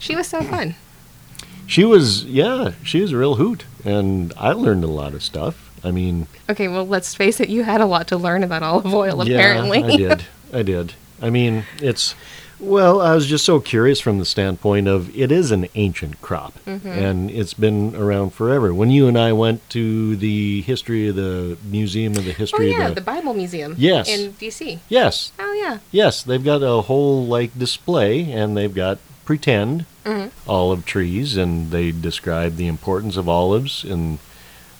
She 0.00 0.16
was 0.16 0.26
so 0.26 0.42
fun. 0.42 0.74
She 1.66 1.84
was, 1.84 2.24
yeah, 2.24 2.72
she 2.82 3.00
was 3.00 3.12
a 3.12 3.16
real 3.16 3.36
hoot, 3.36 3.64
and 3.84 4.32
I 4.36 4.50
learned 4.52 4.82
a 4.82 4.88
lot 4.88 5.14
of 5.14 5.22
stuff. 5.22 5.70
I 5.84 5.92
mean, 5.92 6.26
okay, 6.48 6.66
well, 6.66 6.86
let's 6.86 7.14
face 7.14 7.38
it, 7.38 7.48
you 7.48 7.62
had 7.62 7.80
a 7.80 7.86
lot 7.86 8.08
to 8.08 8.16
learn 8.16 8.42
about 8.42 8.64
olive 8.64 8.92
oil, 8.92 9.20
apparently. 9.20 9.78
Yeah, 9.80 9.86
I 9.86 9.96
did. 9.96 10.24
I 10.52 10.62
did. 10.62 10.94
I 11.22 11.30
mean, 11.30 11.64
it's, 11.80 12.14
well, 12.58 13.00
I 13.00 13.14
was 13.14 13.26
just 13.26 13.44
so 13.44 13.60
curious 13.60 14.00
from 14.00 14.18
the 14.18 14.24
standpoint 14.24 14.88
of 14.88 15.14
it 15.16 15.30
is 15.30 15.50
an 15.50 15.68
ancient 15.74 16.20
crop, 16.20 16.54
mm-hmm. 16.64 16.88
and 16.88 17.30
it's 17.30 17.54
been 17.54 17.94
around 17.94 18.34
forever. 18.34 18.74
When 18.74 18.90
you 18.90 19.06
and 19.06 19.18
I 19.18 19.32
went 19.32 19.68
to 19.70 20.16
the 20.16 20.62
history 20.62 21.08
of 21.08 21.16
the 21.16 21.56
Museum 21.64 22.16
of 22.16 22.24
the 22.24 22.32
History 22.32 22.74
oh, 22.74 22.78
yeah, 22.78 22.88
of 22.88 22.94
the, 22.94 23.00
the 23.00 23.04
Bible 23.04 23.32
Museum. 23.32 23.74
Yes. 23.78 24.08
In 24.08 24.32
D.C. 24.32 24.80
Yes. 24.88 25.32
Oh, 25.38 25.52
yeah. 25.52 25.78
Yes, 25.92 26.22
they've 26.22 26.44
got 26.44 26.62
a 26.62 26.82
whole, 26.82 27.26
like, 27.26 27.56
display, 27.58 28.32
and 28.32 28.56
they've 28.56 28.74
got 28.74 28.98
pretend 29.30 29.84
mm-hmm. 30.04 30.28
olive 30.50 30.84
trees, 30.84 31.36
and 31.36 31.70
they 31.70 31.92
described 31.92 32.56
the 32.56 32.66
importance 32.66 33.16
of 33.16 33.28
olives 33.28 33.84
in 33.84 34.18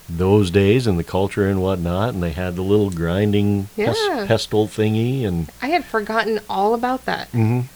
those 0.08 0.50
days 0.50 0.88
and 0.88 0.98
the 0.98 1.04
culture 1.04 1.48
and 1.48 1.62
whatnot. 1.62 2.14
And 2.14 2.20
they 2.20 2.32
had 2.32 2.56
the 2.56 2.62
little 2.62 2.90
grinding 2.90 3.68
yeah. 3.76 3.92
pes- 3.92 4.26
pestle 4.26 4.66
thingy, 4.66 5.24
and 5.24 5.48
I 5.62 5.68
had 5.68 5.84
forgotten 5.84 6.40
all 6.50 6.74
about 6.74 7.04
that. 7.04 7.28
Mm-hmm. 7.28 7.68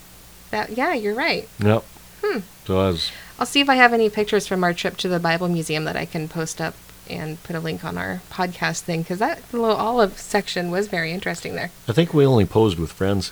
That 0.51 0.71
yeah, 0.71 0.95
you're 0.95 1.15
right. 1.15 1.49
Yep. 1.61 1.85
Hmm. 2.25 2.39
So 2.65 2.81
I 2.81 2.89
was. 2.89 3.13
I'll 3.39 3.47
see 3.47 3.61
if 3.61 3.69
I 3.69 3.77
have 3.77 3.93
any 3.93 4.11
pictures 4.11 4.49
from 4.49 4.65
our 4.65 4.75
trip 4.75 4.97
to 4.97 5.09
the 5.09 5.21
Bible 5.21 5.49
Museum 5.49 5.85
that 5.85 5.95
I 5.95 6.07
can 6.07 6.27
post 6.27 6.61
up 6.61 6.75
and 7.09 7.41
put 7.45 7.55
a 7.55 7.61
link 7.61 7.85
on 7.85 7.97
our 7.97 8.21
podcast 8.33 8.81
thing 8.81 9.03
because 9.03 9.21
that 9.21 9.43
little 9.53 9.77
olive 9.77 10.19
section 10.19 10.73
was 10.73 10.89
very 10.89 11.13
interesting 11.13 11.55
there. 11.55 11.71
I 11.87 11.93
think 11.93 12.13
we 12.13 12.27
only 12.27 12.47
posed 12.47 12.81
with 12.81 12.91
friends. 12.91 13.31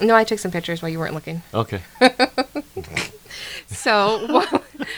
No, 0.00 0.14
I 0.16 0.24
took 0.24 0.38
some 0.38 0.50
pictures 0.50 0.82
while 0.82 0.90
you 0.90 0.98
weren't 0.98 1.14
looking. 1.14 1.42
Okay. 1.52 1.82
so, 3.66 4.44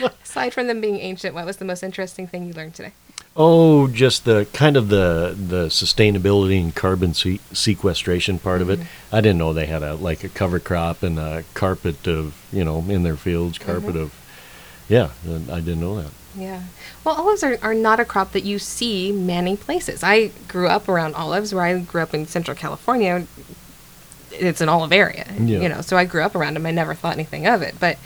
aside 0.25 0.55
from 0.55 0.67
them 0.67 0.81
being 0.81 0.99
ancient, 0.99 1.35
what 1.35 1.45
was 1.45 1.59
the 1.59 1.65
most 1.65 1.83
interesting 1.83 2.27
thing 2.27 2.47
you 2.47 2.55
learned 2.55 2.75
today? 2.75 2.93
Oh, 3.39 3.87
just 3.89 4.25
the 4.25 4.47
kind 4.55 4.79
of 4.79 4.89
the 4.89 5.37
the 5.37 5.67
sustainability 5.67 6.59
and 6.59 6.75
carbon 6.75 7.13
se- 7.13 7.41
sequestration 7.53 8.39
part 8.39 8.63
mm-hmm. 8.63 8.71
of 8.71 8.81
it. 8.81 8.83
Mm-hmm. 8.85 9.15
I 9.15 9.21
didn't 9.21 9.39
know 9.39 9.53
they 9.53 9.67
had 9.67 9.83
a 9.83 9.95
like 9.95 10.25
a 10.25 10.31
cover 10.31 10.59
crop 10.59 11.03
and 11.03 11.19
a 11.19 11.45
carpet 11.53 12.09
of 12.09 12.43
you 12.51 12.65
know 12.65 12.79
in 12.89 13.03
their 13.03 13.17
fields, 13.17 13.59
carpet 13.59 13.91
mm-hmm. 13.91 13.99
of 13.99 14.15
yeah. 14.89 15.11
I 15.27 15.61
didn't 15.61 15.81
know 15.81 16.01
that. 16.01 16.13
Yeah. 16.35 16.63
Well, 17.05 17.17
olives 17.17 17.43
are, 17.43 17.59
are 17.63 17.75
not 17.75 18.01
a 18.01 18.05
crop 18.05 18.33
that 18.33 18.45
you 18.45 18.59
see 18.59 19.11
many 19.13 19.57
places. 19.57 20.03
I 20.03 20.29
grew 20.49 20.69
up 20.69 20.89
around 20.89 21.15
olives 21.15 21.55
where 21.55 21.65
I 21.65 21.79
grew 21.79 22.03
up 22.03 22.15
in 22.15 22.27
Central 22.27 22.57
California 22.57 23.27
it's 24.39 24.61
an 24.61 24.69
olive 24.69 24.93
area, 24.93 25.27
yeah. 25.39 25.61
you 25.61 25.69
know. 25.69 25.81
So 25.81 25.97
I 25.97 26.05
grew 26.05 26.23
up 26.23 26.35
around 26.35 26.55
them. 26.55 26.67
I 26.67 26.71
never 26.71 26.95
thought 26.95 27.15
anything 27.15 27.47
of 27.47 27.63
it, 27.63 27.75
but 27.81 27.99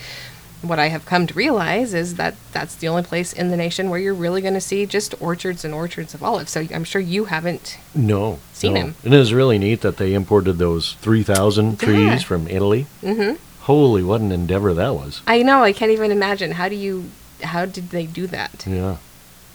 what 0.62 0.78
I 0.78 0.88
have 0.88 1.06
come 1.06 1.26
to 1.26 1.34
realize 1.34 1.94
is 1.94 2.16
that 2.16 2.34
that's 2.52 2.74
the 2.74 2.88
only 2.88 3.02
place 3.02 3.32
in 3.32 3.48
the 3.48 3.56
nation 3.56 3.88
where 3.88 3.98
you're 3.98 4.14
really 4.14 4.42
going 4.42 4.54
to 4.54 4.60
see 4.60 4.84
just 4.84 5.14
orchards 5.20 5.64
and 5.64 5.72
orchards 5.72 6.12
of 6.12 6.22
olives. 6.22 6.50
So 6.50 6.66
I'm 6.74 6.84
sure 6.84 7.00
you 7.00 7.26
haven't. 7.26 7.78
No. 7.94 8.40
Seen 8.52 8.74
no. 8.74 8.80
him. 8.80 8.94
And 9.02 9.14
it 9.14 9.18
was 9.18 9.32
really 9.32 9.58
neat 9.58 9.80
that 9.80 9.96
they 9.96 10.12
imported 10.12 10.58
those 10.58 10.94
3,000 11.00 11.78
trees 11.78 11.98
Yeah. 11.98 12.18
from 12.18 12.46
Italy. 12.46 12.86
Mm-hmm. 13.02 13.36
Holy, 13.62 14.02
what 14.02 14.20
an 14.20 14.32
endeavor 14.32 14.74
that 14.74 14.94
was. 14.94 15.22
I 15.26 15.42
know. 15.42 15.62
I 15.62 15.72
can't 15.72 15.92
even 15.92 16.10
imagine. 16.10 16.52
How 16.52 16.68
do 16.68 16.74
you? 16.74 17.10
How 17.42 17.64
did 17.64 17.90
they 17.90 18.04
do 18.04 18.26
that? 18.26 18.66
Yeah. 18.66 18.96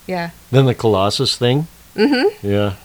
Yeah. 0.07 0.32
Then 0.51 0.65
the 0.65 0.76
Colossus 0.76 1.38
thing. 1.38 1.67
Mm-hmm. 1.95 2.47
Yeah. 2.47 2.76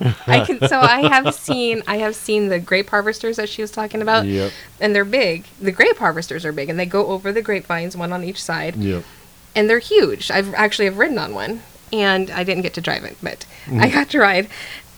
I 0.26 0.44
can. 0.44 0.66
So 0.68 0.78
I 0.78 1.08
have 1.08 1.34
seen. 1.34 1.82
I 1.86 1.98
have 1.98 2.14
seen 2.14 2.48
the 2.48 2.58
grape 2.58 2.90
harvesters 2.90 3.36
that 3.36 3.48
she 3.48 3.62
was 3.62 3.70
talking 3.70 4.02
about. 4.02 4.26
Yep. 4.26 4.52
And 4.80 4.94
they're 4.94 5.04
big. 5.04 5.44
The 5.60 5.72
grape 5.72 5.96
harvesters 5.96 6.44
are 6.44 6.52
big, 6.52 6.68
and 6.68 6.78
they 6.78 6.86
go 6.86 7.06
over 7.06 7.32
the 7.32 7.42
grapevines, 7.42 7.96
one 7.96 8.12
on 8.12 8.22
each 8.24 8.42
side. 8.42 8.76
Yep. 8.76 9.04
and 9.56 9.70
they're 9.70 9.78
huge. 9.78 10.30
I've 10.30 10.52
actually 10.54 10.84
have 10.84 10.98
ridden 10.98 11.18
on 11.18 11.34
one, 11.34 11.62
and 11.92 12.30
I 12.30 12.44
didn't 12.44 12.62
get 12.62 12.74
to 12.74 12.80
drive 12.80 13.04
it, 13.04 13.16
but 13.22 13.46
I 13.66 13.88
mm. 13.88 13.92
got 13.92 14.10
to 14.10 14.20
ride, 14.20 14.48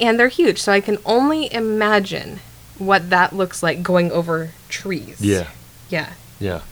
and 0.00 0.18
they're 0.18 0.28
huge. 0.28 0.60
So 0.60 0.72
I 0.72 0.80
can 0.80 0.98
only 1.06 1.52
imagine 1.54 2.40
what 2.76 3.08
that 3.10 3.32
looks 3.32 3.62
like 3.62 3.82
going 3.82 4.10
over 4.10 4.50
trees. 4.68 5.20
Yeah. 5.20 5.48
yeah. 5.88 6.12
Yeah. 6.40 6.62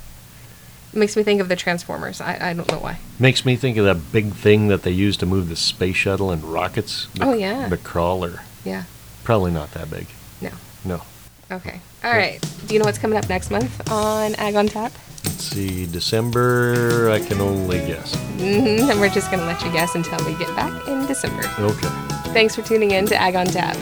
Makes 0.97 1.15
me 1.17 1.23
think 1.23 1.41
of 1.43 1.49
the 1.49 1.57
Transformers. 1.57 2.21
I, 2.23 2.51
I 2.51 2.53
don't 2.55 2.71
know 2.73 2.79
why. 2.79 2.99
Makes 3.19 3.45
me 3.45 3.55
think 3.57 3.77
of 3.77 3.85
that 3.85 4.13
big 4.13 4.33
thing 4.33 4.69
that 4.69 4.83
they 4.83 4.91
used 4.91 5.21
to 5.21 5.27
move 5.27 5.49
the 5.51 5.57
space 5.57 5.97
shuttle 5.97 6.31
and 6.31 6.43
rockets. 6.43 7.07
The, 7.15 7.25
Oh, 7.27 7.33
yeah. 7.35 7.69
The 7.69 7.77
crawler. 7.77 8.41
Yeah. 8.65 8.85
Probably 9.23 9.51
not 9.51 9.73
that 9.73 9.91
big. 9.91 10.07
No. 10.41 10.51
No. 10.85 11.03
Okay. 11.51 11.81
All 12.03 12.13
right. 12.13 12.41
Do 12.67 12.73
you 12.75 12.81
know 12.81 12.87
what's 12.87 12.99
coming 12.99 13.19
up 13.19 13.29
next 13.29 13.51
month 13.51 13.91
on 13.93 14.35
Ag 14.37 14.55
on 14.57 14.69
Tap? 14.69 14.91
Let's 15.25 15.45
see. 15.45 15.85
December, 15.87 17.11
I 17.11 17.21
can 17.21 17.41
only 17.43 17.79
guess. 17.81 18.15
hmm 18.15 18.89
And 18.91 18.99
we're 19.01 19.11
just 19.11 19.31
going 19.31 19.41
to 19.41 19.47
let 19.47 19.63
you 19.63 19.71
guess 19.73 19.95
until 19.95 20.19
we 20.25 20.35
get 20.39 20.49
back 20.57 20.89
in 20.89 21.05
December. 21.07 21.43
Okay. 21.59 21.89
Thanks 22.33 22.55
for 22.57 22.63
tuning 22.63 22.93
in 22.93 23.05
to 23.07 23.17
Ag 23.17 23.35
on 23.37 23.47
Tap. 23.47 23.77